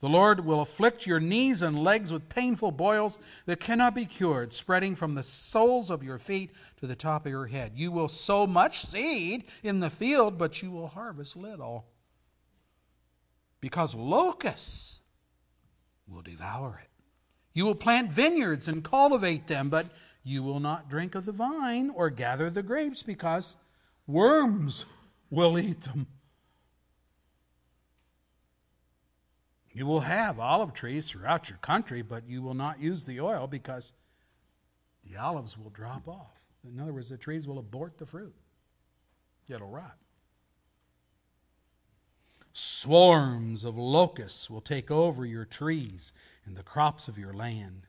[0.00, 4.54] The Lord will afflict your knees and legs with painful boils that cannot be cured,
[4.54, 7.72] spreading from the soles of your feet to the top of your head.
[7.74, 11.86] You will sow much seed in the field, but you will harvest little
[13.60, 15.00] because locusts
[16.08, 16.88] will devour it.
[17.52, 19.86] You will plant vineyards and cultivate them, but
[20.22, 23.56] you will not drink of the vine or gather the grapes because
[24.06, 24.86] worms
[25.28, 26.06] will eat them.
[29.72, 33.46] You will have olive trees throughout your country, but you will not use the oil
[33.46, 33.92] because
[35.04, 36.40] the olives will drop off.
[36.64, 38.34] In other words, the trees will abort the fruit,
[39.48, 39.96] it'll rot.
[42.52, 46.12] Swarms of locusts will take over your trees
[46.44, 47.86] and the crops of your land.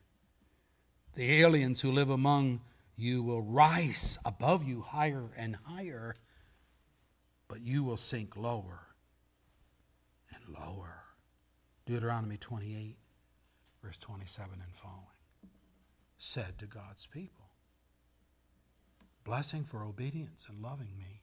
[1.15, 2.61] The aliens who live among
[2.95, 6.15] you will rise above you higher and higher,
[7.47, 8.87] but you will sink lower
[10.29, 11.00] and lower.
[11.91, 12.95] Deuteronomy 28,
[13.83, 15.03] verse 27 and following,
[16.17, 17.49] said to God's people,
[19.25, 21.21] Blessing for obedience and loving me,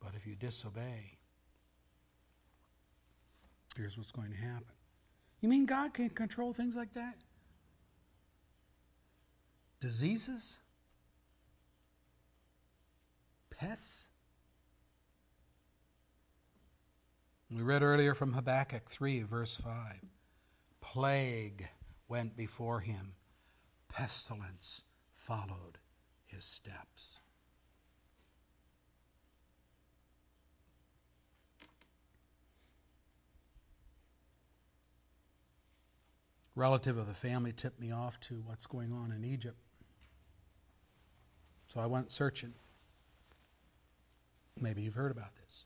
[0.00, 1.18] but if you disobey,
[3.76, 4.74] here's what's going to happen.
[5.42, 7.14] You mean God can't control things like that?
[9.78, 10.58] Diseases?
[13.48, 14.08] Pests?
[17.50, 19.72] We read earlier from Habakkuk 3, verse 5.
[20.82, 21.68] Plague
[22.06, 23.14] went before him,
[23.88, 24.84] pestilence
[25.14, 25.78] followed
[26.26, 27.20] his steps.
[36.54, 39.56] Relative of the family tipped me off to what's going on in Egypt.
[41.68, 42.52] So I went searching.
[44.60, 45.64] Maybe you've heard about this.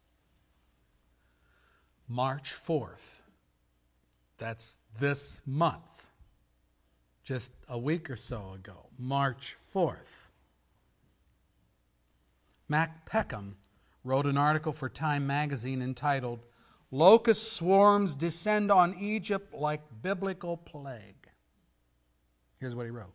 [2.13, 3.21] March 4th.
[4.37, 6.11] That's this month,
[7.25, 10.27] just a week or so ago, March 4th.
[12.69, 13.57] Matt Peckham
[14.05, 16.41] wrote an article for Time magazine entitled
[16.91, 21.29] Locust Swarms Descend on Egypt Like Biblical Plague.
[22.61, 23.15] Here's what he wrote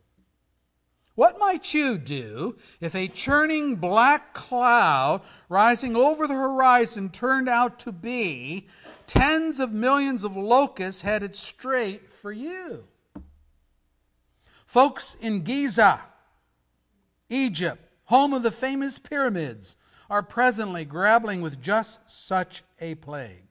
[1.18, 7.80] what might you do if a churning black cloud rising over the horizon turned out
[7.80, 8.68] to be
[9.08, 12.84] tens of millions of locusts headed straight for you?
[14.64, 16.00] Folks in Giza,
[17.28, 19.76] Egypt, home of the famous pyramids,
[20.08, 23.44] are presently grappling with just such a plague,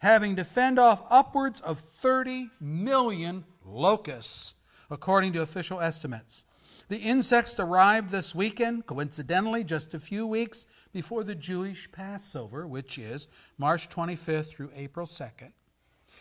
[0.00, 4.54] having to fend off upwards of 30 million locusts,
[4.90, 6.46] according to official estimates.
[6.88, 12.96] The insects arrived this weekend, coincidentally, just a few weeks before the Jewish Passover, which
[12.96, 13.26] is
[13.58, 15.52] March 25th through April 2nd.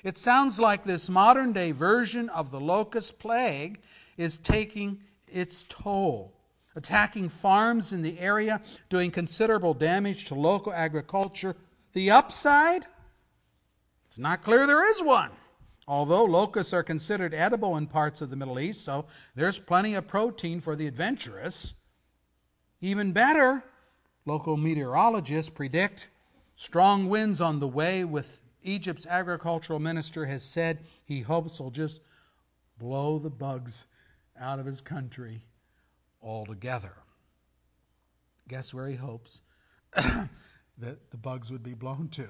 [0.03, 3.81] It sounds like this modern day version of the locust plague
[4.17, 6.33] is taking its toll,
[6.75, 8.59] attacking farms in the area,
[8.89, 11.55] doing considerable damage to local agriculture.
[11.93, 12.85] The upside?
[14.07, 15.29] It's not clear there is one.
[15.87, 19.05] Although locusts are considered edible in parts of the Middle East, so
[19.35, 21.75] there's plenty of protein for the adventurous.
[22.81, 23.63] Even better,
[24.25, 26.09] local meteorologists predict
[26.55, 32.01] strong winds on the way, with Egypt's agricultural minister has said he hopes will just
[32.79, 33.85] blow the bugs
[34.39, 35.45] out of his country
[36.21, 36.93] altogether.
[38.47, 39.41] Guess where he hopes
[39.95, 42.27] that the bugs would be blown to?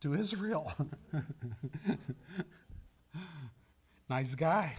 [0.00, 0.72] To Israel.
[4.08, 4.74] nice guy.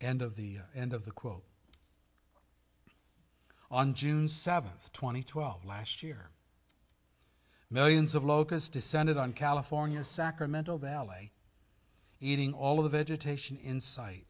[0.00, 1.44] end of the uh, end of the quote.
[3.70, 6.30] On June 7th, 2012, last year,
[7.70, 11.30] millions of locusts descended on California's Sacramento Valley,
[12.20, 14.26] eating all of the vegetation in sight.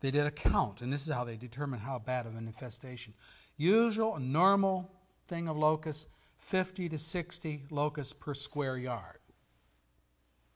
[0.00, 3.14] They did a count, and this is how they determined how bad of an infestation.
[3.56, 4.90] Usual, normal
[5.32, 9.18] thing of locusts 50 to 60 locusts per square yard.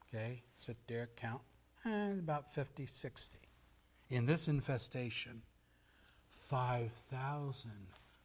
[0.04, 1.40] Okay, sit there, count,
[1.86, 3.38] eh, about 50, 60.
[4.10, 5.40] In this infestation,
[6.28, 7.70] 5,000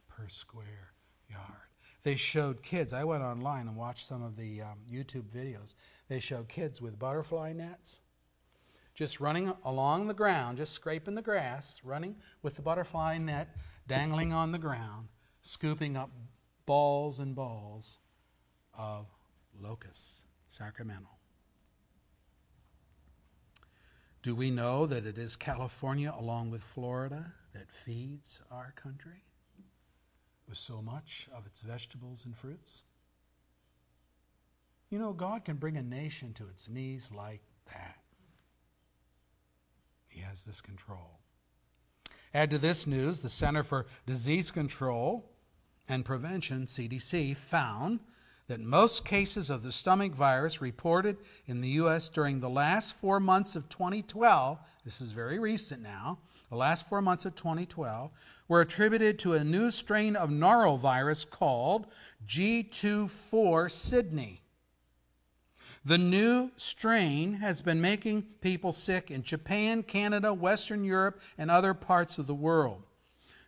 [0.09, 0.91] per square
[1.29, 1.69] yard.
[2.03, 5.75] They showed kids, I went online and watched some of the um, YouTube videos.
[6.09, 8.01] They showed kids with butterfly nets
[8.93, 13.55] just running along the ground, just scraping the grass, running with the butterfly net
[13.87, 15.07] dangling on the ground,
[15.41, 16.09] scooping up
[16.71, 17.99] balls and balls
[18.73, 19.05] of
[19.59, 21.09] locusts, Sacramento.
[24.23, 29.25] Do we know that it is California, along with Florida, that feeds our country
[30.47, 32.85] with so much of its vegetables and fruits?
[34.89, 37.97] You know, God can bring a nation to its knees like that.
[40.07, 41.19] He has this control.
[42.33, 45.30] Add to this news the Center for Disease Control
[45.87, 47.99] and Prevention, CDC, found
[48.47, 52.09] that most cases of the stomach virus reported in the U.S.
[52.09, 56.19] during the last four months of 2012, this is very recent now,
[56.49, 58.11] the last four months of 2012,
[58.49, 61.87] were attributed to a new strain of norovirus called
[62.27, 64.41] G24 Sydney.
[65.85, 71.73] The new strain has been making people sick in Japan, Canada, Western Europe, and other
[71.73, 72.83] parts of the world.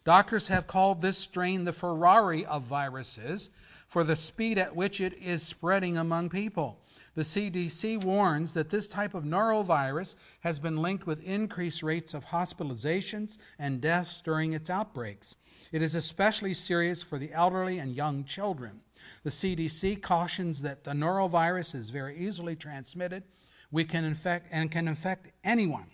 [0.06, 3.50] Doctors have called this strain the Ferrari of viruses
[3.88, 6.80] for the speed at which it is spreading among people.
[7.16, 12.26] The CDC warns that this type of norovirus has been linked with increased rates of
[12.26, 15.36] hospitalizations and deaths during its outbreaks.
[15.72, 18.82] It is especially serious for the elderly and young children.
[19.24, 23.24] The CDC cautions that the norovirus is very easily transmitted.
[23.72, 25.93] We can infect and can infect anyone.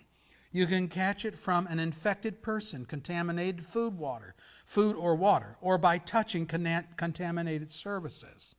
[0.52, 4.34] You can catch it from an infected person, contaminated food water,
[4.64, 8.56] food or water, or by touching contaminated surfaces.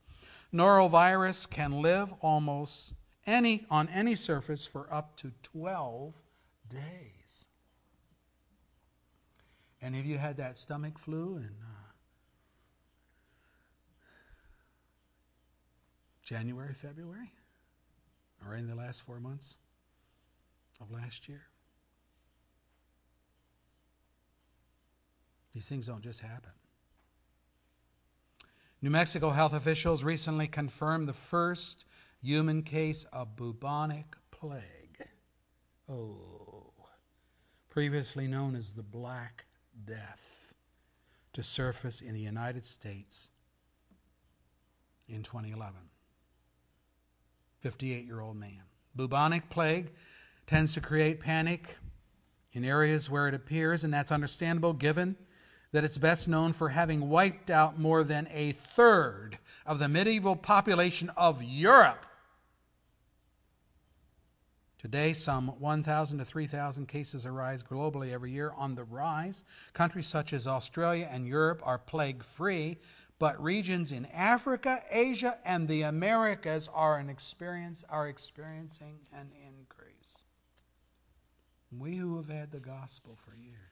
[0.53, 2.93] Norovirus can live almost
[3.25, 6.13] any on any surface for up to 12
[6.69, 7.47] days.
[9.81, 11.91] Any of you had that stomach flu in uh,
[16.23, 17.33] January, February,
[18.45, 19.57] or in the last four months
[20.79, 21.50] of last year?
[25.53, 26.51] These things don't just happen.
[28.81, 31.85] New Mexico health officials recently confirmed the first
[32.21, 35.07] human case of bubonic plague.
[35.87, 36.73] Oh,
[37.69, 39.45] previously known as the Black
[39.85, 40.55] Death,
[41.33, 43.31] to surface in the United States
[45.07, 45.75] in 2011.
[47.59, 48.63] 58 year old man.
[48.95, 49.91] Bubonic plague
[50.47, 51.77] tends to create panic
[52.51, 55.15] in areas where it appears, and that's understandable given
[55.71, 60.35] that it's best known for having wiped out more than a third of the medieval
[60.35, 62.05] population of Europe.
[64.77, 69.43] Today, some 1,000 to 3,000 cases arise globally every year on the rise.
[69.73, 72.79] Countries such as Australia and Europe are plague free,
[73.19, 80.23] but regions in Africa, Asia, and the Americas are, experience, are experiencing an increase.
[81.71, 83.70] We who have had the gospel for years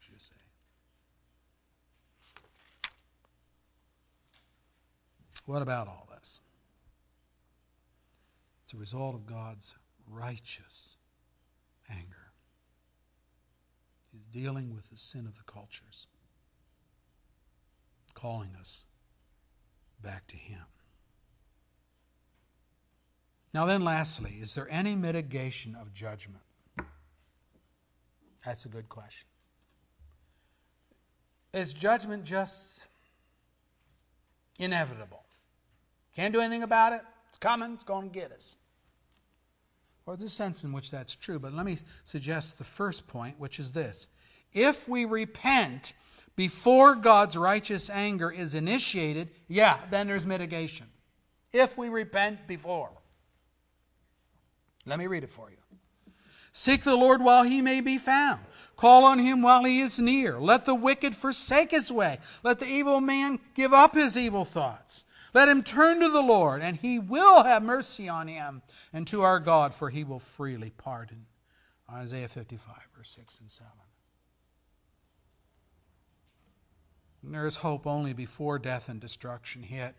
[5.50, 6.42] What about all this?
[8.64, 9.74] It's a result of God's
[10.08, 10.96] righteous
[11.90, 12.34] anger.
[14.12, 16.06] He's dealing with the sin of the cultures,
[18.14, 18.86] calling us
[20.00, 20.66] back to Him.
[23.52, 26.44] Now, then, lastly, is there any mitigation of judgment?
[28.46, 29.28] That's a good question.
[31.56, 32.86] Is judgment just
[34.60, 35.24] inevitable?
[36.20, 37.00] Can't do anything about it.
[37.30, 37.72] It's coming.
[37.76, 38.58] It's going to get us.
[40.06, 41.40] Or a sense in which that's true.
[41.40, 44.10] But let me suggest the first point, which is this.
[44.52, 45.94] If we repent
[46.36, 50.88] before God's righteous anger is initiated, yeah, then there's mitigation.
[51.54, 52.92] If we repent before.
[54.86, 55.56] Let me read it for you.
[56.52, 58.42] Seek the Lord while he may be found.
[58.76, 60.38] Call on him while he is near.
[60.38, 62.20] Let the wicked forsake his way.
[62.44, 65.06] Let the evil man give up his evil thoughts.
[65.34, 68.62] Let him turn to the Lord, and he will have mercy on him,
[68.92, 71.26] and to our God, for he will freely pardon.
[71.92, 73.72] Isaiah 55, verse 6 and 7.
[77.24, 79.96] And there is hope only before death and destruction hit.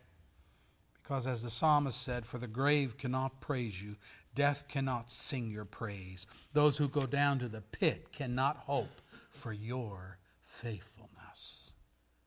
[1.02, 3.96] Because, as the psalmist said, For the grave cannot praise you,
[4.34, 6.26] death cannot sing your praise.
[6.52, 11.72] Those who go down to the pit cannot hope for your faithfulness.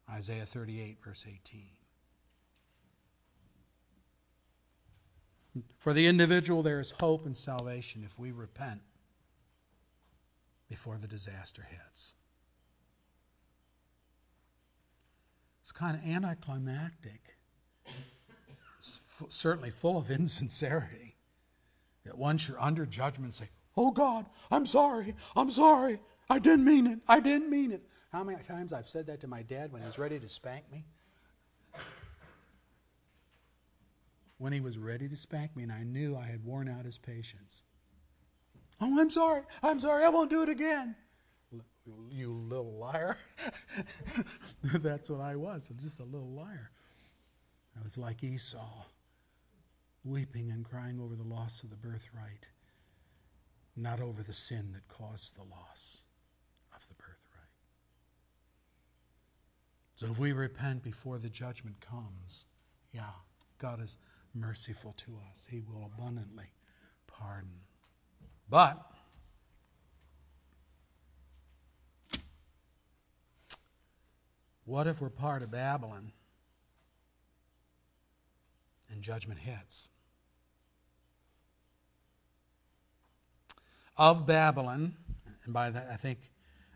[0.10, 1.73] Isaiah 38, verse 18.
[5.78, 8.82] For the individual, there is hope and salvation if we repent
[10.70, 12.16] before the disaster hits.
[15.62, 17.38] It's kind of anticlimactic.
[18.80, 21.16] It's f- certainly full of insincerity.
[22.06, 26.00] That once you're under judgment, say, Oh God, I'm sorry, I'm sorry,
[26.30, 27.84] I didn't mean it, I didn't mean it.
[28.12, 30.86] How many times I've said that to my dad when he's ready to spank me?
[34.44, 36.98] When he was ready to spank me, and I knew I had worn out his
[36.98, 37.64] patience.
[38.82, 39.44] Oh, I'm sorry.
[39.64, 40.04] I'm sorry.
[40.04, 40.98] I won't do it again.
[42.12, 43.16] You little liar.
[44.66, 45.70] That's what I was.
[45.70, 46.72] I'm just a little liar.
[47.80, 48.84] I was like Esau,
[50.04, 52.50] weeping and crying over the loss of the birthright,
[53.78, 56.04] not over the sin that caused the loss
[56.76, 57.16] of the birthright.
[59.96, 62.46] So if we repent before the judgment comes,
[62.92, 63.12] yeah,
[63.58, 63.98] God is
[64.34, 65.48] merciful to us.
[65.50, 66.52] He will abundantly
[67.08, 67.62] pardon.
[68.50, 68.80] But
[74.66, 76.12] what if we're part of Babylon
[78.92, 79.88] and judgment hits?
[83.96, 84.96] Of Babylon,
[85.46, 86.32] and by that I think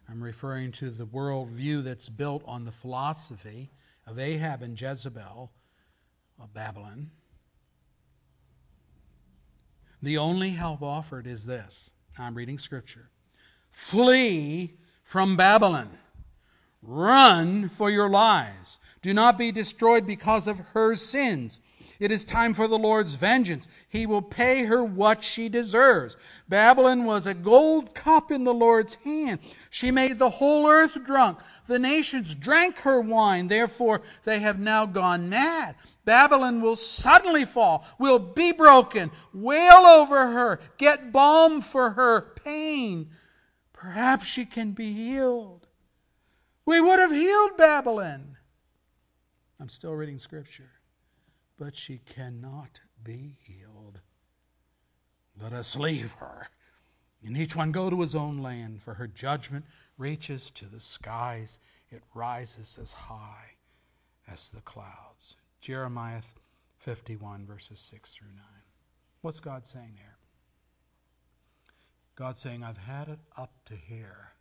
[0.08, 3.72] I'm referring to the worldview that's built on the philosophy
[4.06, 5.52] of Ahab and Jezebel
[6.40, 7.10] of Babylon.
[10.02, 11.92] The only help offered is this.
[12.18, 13.10] I'm reading scripture.
[13.72, 15.90] Flee from Babylon.
[16.82, 18.80] Run for your lives.
[19.02, 21.60] Do not be destroyed because of her sins.
[22.00, 23.68] It is time for the Lord's vengeance.
[23.90, 26.16] He will pay her what she deserves.
[26.48, 29.40] Babylon was a gold cup in the Lord's hand.
[29.70, 31.40] She made the whole earth drunk.
[31.66, 33.48] The nations drank her wine.
[33.48, 35.76] Therefore, they have now gone mad.
[36.08, 39.12] Babylon will suddenly fall, will be broken.
[39.32, 40.60] Wail over her.
[40.78, 43.12] Get balm for her pain.
[43.74, 45.68] Perhaps she can be healed.
[46.66, 48.38] We would have healed Babylon.
[49.60, 50.72] I'm still reading scripture
[51.58, 54.00] but she cannot be healed.
[55.40, 56.50] Let us leave her,
[57.24, 59.66] and each one go to his own land, for her judgment
[59.98, 61.60] reaches to the skies.
[61.90, 63.56] It rises as high
[64.28, 65.38] as the clouds.
[65.62, 66.22] Jeremiah
[66.78, 68.44] 51, verses 6 through 9.
[69.22, 70.18] What's God saying there?
[72.16, 74.34] God saying, I've had it up to here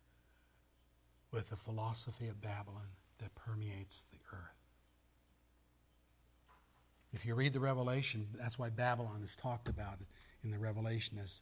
[1.31, 2.87] with the philosophy of Babylon
[3.19, 4.57] that permeates the earth.
[7.13, 9.99] If you read the Revelation, that's why Babylon is talked about
[10.43, 11.41] in the Revelation as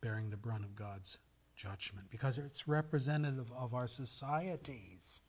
[0.00, 1.18] bearing the brunt of God's
[1.56, 5.22] judgment, because it's representative of our societies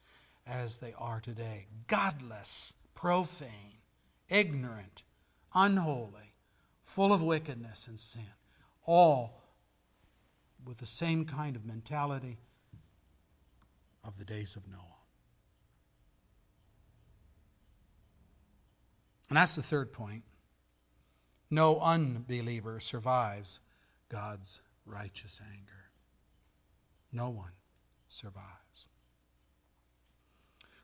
[0.48, 2.76] as they are today godless,
[3.06, 3.84] profane,
[4.30, 5.04] ignorant,
[5.54, 6.34] unholy,
[6.82, 8.26] full of wickedness and sin,
[8.84, 9.44] all
[10.66, 12.40] with the same kind of mentality
[14.04, 14.82] of the days of Noah.
[19.30, 20.24] And that's the third point.
[21.52, 23.60] No unbeliever survives
[24.10, 25.92] God's righteous anger.
[27.12, 27.52] No one
[28.08, 28.65] survives.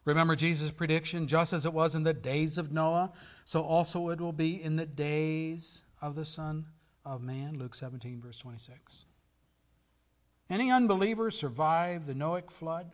[0.04, 3.12] Remember Jesus' prediction just as it was in the days of Noah,
[3.46, 6.66] so also it will be in the days of the Son
[7.06, 7.58] of Man.
[7.58, 9.06] Luke 17, verse 26.
[10.50, 12.92] Any unbeliever survive the Noahic flood?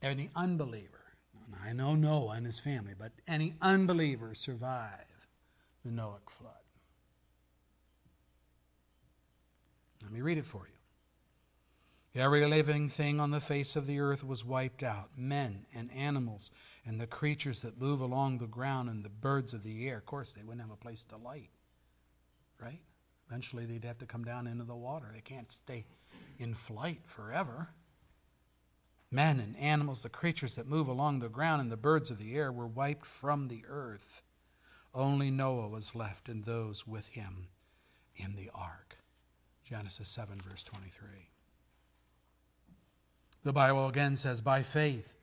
[0.00, 1.04] Any unbeliever
[1.62, 5.28] I know Noah and his family, but any unbeliever survive
[5.84, 6.52] the Noahic flood.
[10.02, 10.73] Let me read it for you.
[12.16, 16.52] Every living thing on the face of the earth was wiped out men and animals,
[16.86, 19.98] and the creatures that move along the ground, and the birds of the air.
[19.98, 21.50] Of course, they wouldn't have a place to light,
[22.60, 22.82] right?
[23.28, 25.10] Eventually, they'd have to come down into the water.
[25.12, 25.86] They can't stay
[26.38, 27.70] in flight forever.
[29.10, 32.36] Men and animals, the creatures that move along the ground, and the birds of the
[32.36, 34.22] air were wiped from the earth.
[34.94, 37.48] Only Noah was left and those with him
[38.14, 38.98] in the ark.
[39.64, 41.33] Genesis 7, verse 23.
[43.44, 45.16] The Bible again says, By faith,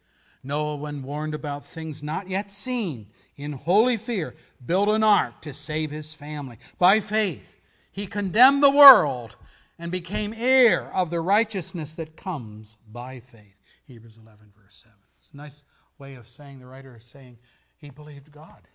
[0.43, 5.53] Noah, when warned about things not yet seen, in holy fear, built an ark to
[5.53, 6.57] save his family.
[6.77, 7.57] By faith,
[7.91, 9.35] he condemned the world
[9.79, 13.57] and became heir of the righteousness that comes by faith.
[13.85, 14.95] Hebrews 11, verse 7.
[15.17, 15.63] It's a nice
[15.97, 17.39] way of saying, the writer is saying,
[17.77, 18.67] he believed God.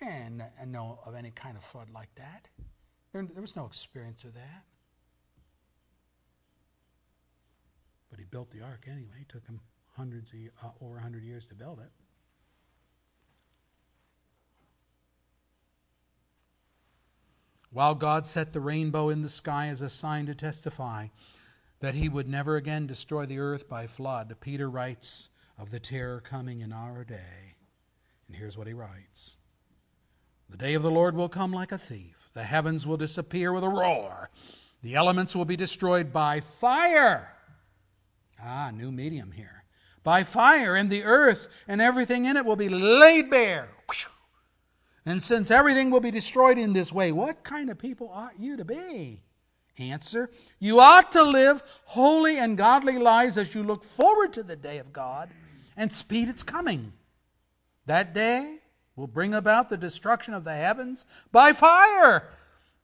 [0.00, 2.48] And, and know of any kind of flood like that.
[3.12, 4.64] There, there was no experience of that.
[8.16, 9.16] But he built the ark anyway.
[9.20, 9.60] It took him
[9.94, 11.90] hundreds of, uh, over 100 years to build it.
[17.70, 21.08] While God set the rainbow in the sky as a sign to testify
[21.80, 24.34] that he would never again destroy the earth by flood.
[24.40, 27.56] Peter writes of the terror coming in our day.
[28.28, 29.36] And here's what he writes
[30.48, 32.30] The day of the Lord will come like a thief.
[32.32, 34.30] The heavens will disappear with a roar.
[34.80, 37.35] The elements will be destroyed by fire.
[38.42, 39.64] Ah, new medium here.
[40.02, 43.68] By fire, and the earth and everything in it will be laid bare.
[45.04, 48.56] And since everything will be destroyed in this way, what kind of people ought you
[48.56, 49.22] to be?
[49.78, 54.56] Answer You ought to live holy and godly lives as you look forward to the
[54.56, 55.30] day of God
[55.76, 56.92] and speed its coming.
[57.84, 58.58] That day
[58.96, 62.30] will bring about the destruction of the heavens by fire,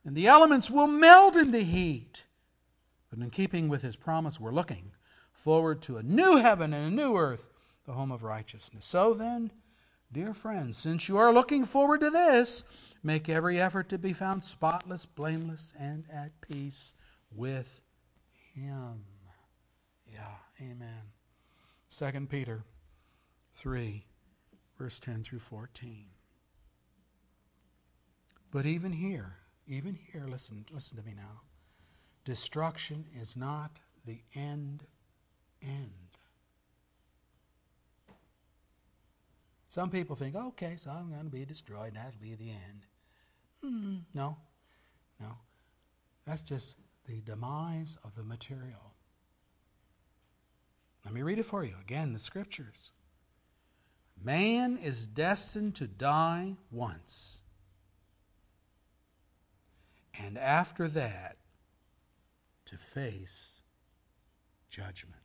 [0.05, 2.26] and the elements will melt in the heat.
[3.11, 4.92] But in keeping with his promise, we're looking
[5.32, 7.50] forward to a new heaven and a new earth,
[7.86, 8.84] the home of righteousness.
[8.84, 9.50] So then,
[10.12, 12.64] dear friends, since you are looking forward to this,
[13.02, 16.94] Make every effort to be found spotless, blameless, and at peace
[17.34, 17.82] with
[18.54, 19.04] Him.
[20.06, 21.10] Yeah, amen.
[21.90, 22.64] 2 Peter
[23.54, 24.04] 3,
[24.78, 26.06] verse 10 through 14.
[28.52, 31.42] But even here, even here, listen, listen to me now.
[32.24, 34.84] Destruction is not the end
[35.62, 35.90] end.
[39.68, 42.86] Some people think, okay, so I'm going to be destroyed, and that'll be the end.
[43.64, 44.36] Mm, no,
[45.18, 45.38] no.
[46.26, 48.92] That's just the demise of the material.
[51.04, 52.92] Let me read it for you again the scriptures.
[54.22, 57.42] Man is destined to die once.
[60.20, 61.38] And after that,
[62.66, 63.62] to face
[64.68, 65.21] judgment.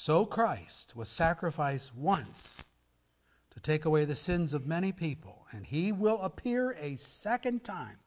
[0.00, 2.62] So Christ was sacrificed once
[3.50, 7.98] to take away the sins of many people, and he will appear a second time,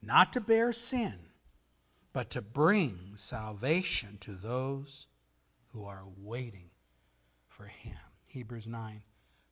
[0.00, 1.18] not to bear sin,
[2.14, 5.06] but to bring salvation to those
[5.68, 6.70] who are waiting
[7.46, 7.98] for him.
[8.24, 9.02] Hebrews 9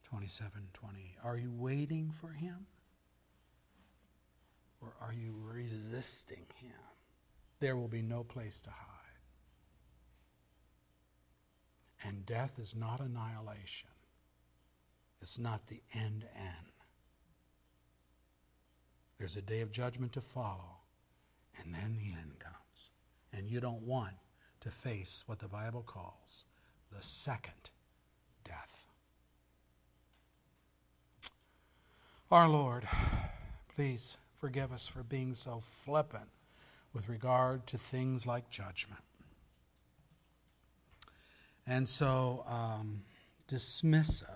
[0.03, 1.17] 27 20.
[1.23, 2.67] Are you waiting for him?
[4.81, 6.73] Or are you resisting him?
[7.61, 8.92] There will be no place to hide.
[12.05, 13.91] And death is not annihilation,
[15.21, 16.73] it's not the end end.
[19.19, 20.79] There's a day of judgment to follow,
[21.61, 22.91] and then the end comes.
[23.33, 24.15] And you don't want
[24.61, 26.45] to face what the Bible calls
[26.91, 27.71] the second
[28.45, 28.87] death.
[32.31, 32.89] Our Lord,
[33.77, 36.29] please forgive us for being so flippant
[36.93, 39.03] with regard to things like judgment.
[41.67, 43.03] And so um,
[43.49, 44.27] dismissive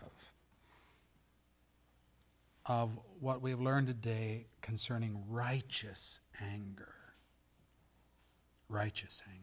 [2.64, 6.94] of what we've learned today concerning righteous anger.
[8.68, 9.42] Righteous anger.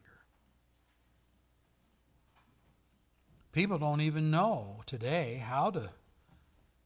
[3.52, 5.90] People don't even know today how to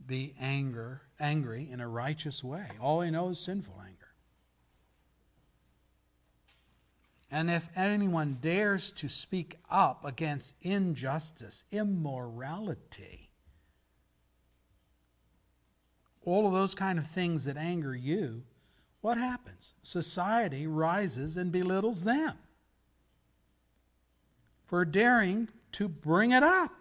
[0.05, 2.67] be anger, angry in a righteous way.
[2.79, 3.86] All they know is sinful anger.
[7.29, 13.29] And if anyone dares to speak up against injustice, immorality,
[16.23, 18.43] all of those kind of things that anger you,
[19.01, 19.73] what happens?
[19.83, 22.37] Society rises and belittles them
[24.65, 26.71] for daring to bring it up.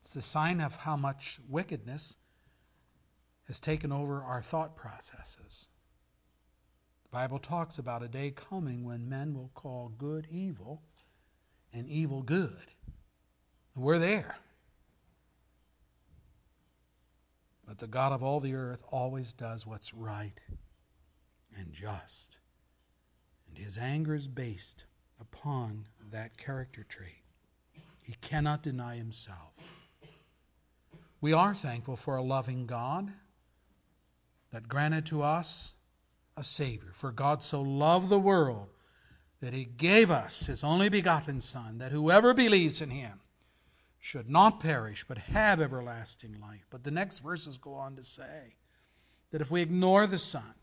[0.00, 2.16] It's a sign of how much wickedness
[3.46, 5.68] has taken over our thought processes.
[7.16, 10.82] Bible talks about a day coming when men will call good evil
[11.72, 12.66] and evil good.
[13.74, 14.36] We're there.
[17.66, 20.38] But the God of all the earth always does what's right
[21.56, 22.38] and just.
[23.48, 24.84] And his anger is based
[25.18, 27.24] upon that character trait.
[28.02, 29.54] He cannot deny himself.
[31.22, 33.10] We are thankful for a loving God
[34.52, 35.76] that granted to us
[36.36, 36.90] a Savior.
[36.92, 38.68] For God so loved the world
[39.40, 43.20] that He gave us His only begotten Son, that whoever believes in Him
[43.98, 46.66] should not perish, but have everlasting life.
[46.70, 48.56] But the next verses go on to say
[49.30, 50.54] that if we ignore the Son,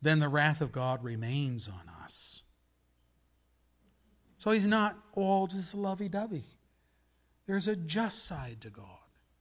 [0.00, 2.42] then the wrath of God remains on us.
[4.38, 6.44] So He's not all just lovey dovey.
[7.46, 8.86] There's a just side to God.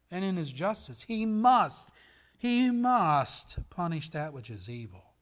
[0.09, 1.93] And in his justice, he must,
[2.41, 5.13] he must punish that which is evil.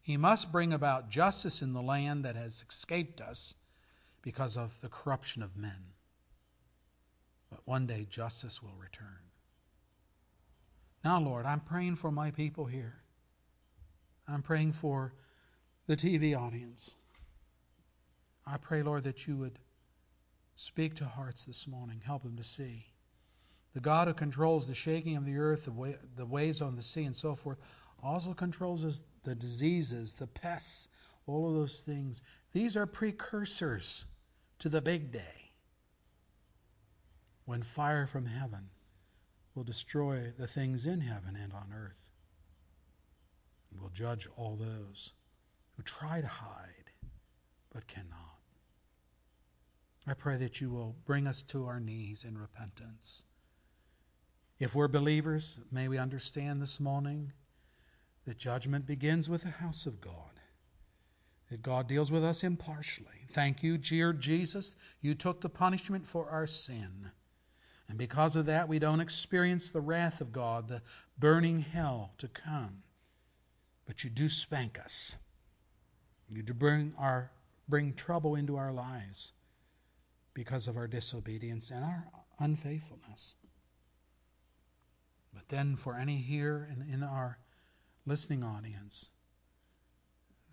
[0.00, 3.54] He must bring about justice in the land that has escaped us
[4.22, 5.92] because of the corruption of men.
[7.50, 9.30] But one day justice will return.
[11.04, 12.96] Now, Lord, I'm praying for my people here.
[14.26, 15.14] I'm praying for
[15.86, 16.96] the TV audience.
[18.44, 19.58] I pray, Lord, that you would
[20.58, 22.00] Speak to hearts this morning.
[22.02, 22.86] Help them to see.
[23.76, 26.82] The God who controls the shaking of the earth, the, wa- the waves on the
[26.82, 27.58] sea, and so forth,
[28.02, 30.88] also controls the diseases, the pests,
[31.26, 32.22] all of those things.
[32.54, 34.06] These are precursors
[34.60, 35.52] to the big day
[37.44, 38.70] when fire from heaven
[39.54, 42.08] will destroy the things in heaven and on earth.
[43.70, 45.12] And will judge all those
[45.72, 46.92] who try to hide
[47.74, 48.40] but cannot.
[50.06, 53.26] I pray that you will bring us to our knees in repentance.
[54.58, 57.32] If we're believers, may we understand this morning
[58.26, 60.40] that judgment begins with the house of God,
[61.50, 63.26] that God deals with us impartially.
[63.28, 64.74] Thank you, dear Jesus.
[65.02, 67.10] You took the punishment for our sin.
[67.88, 70.82] And because of that, we don't experience the wrath of God, the
[71.18, 72.82] burning hell to come.
[73.84, 75.16] But you do spank us.
[76.28, 77.30] You do bring, our,
[77.68, 79.32] bring trouble into our lives
[80.34, 82.06] because of our disobedience and our
[82.40, 83.36] unfaithfulness.
[85.48, 87.38] But then, for any here and in our
[88.04, 89.10] listening audience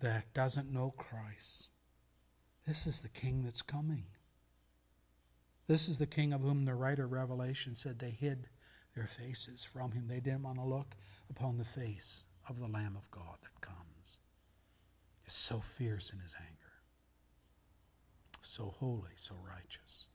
[0.00, 1.70] that doesn't know Christ,
[2.66, 4.04] This is the king that's coming.
[5.66, 8.48] This is the king of whom the writer of Revelation said they hid
[8.94, 10.06] their faces from him.
[10.08, 10.94] They didn't want to look
[11.28, 14.18] upon the face of the Lamb of God that comes.
[15.22, 16.72] He's so fierce in his anger,
[18.40, 20.08] so holy, so righteous.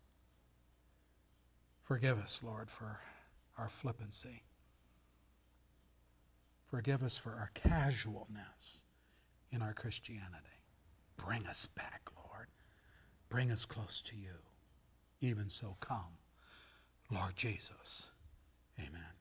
[1.84, 3.00] Forgive us, Lord, for
[3.58, 4.44] our flippancy.
[6.70, 8.86] Forgive us for our casualness
[9.52, 10.64] in our Christianity.
[11.18, 12.48] Bring us back, Lord.
[13.30, 14.36] Bring us close to you.
[15.22, 16.18] Even so, come,
[17.12, 18.12] Lord Jesus.
[18.80, 19.19] Amen.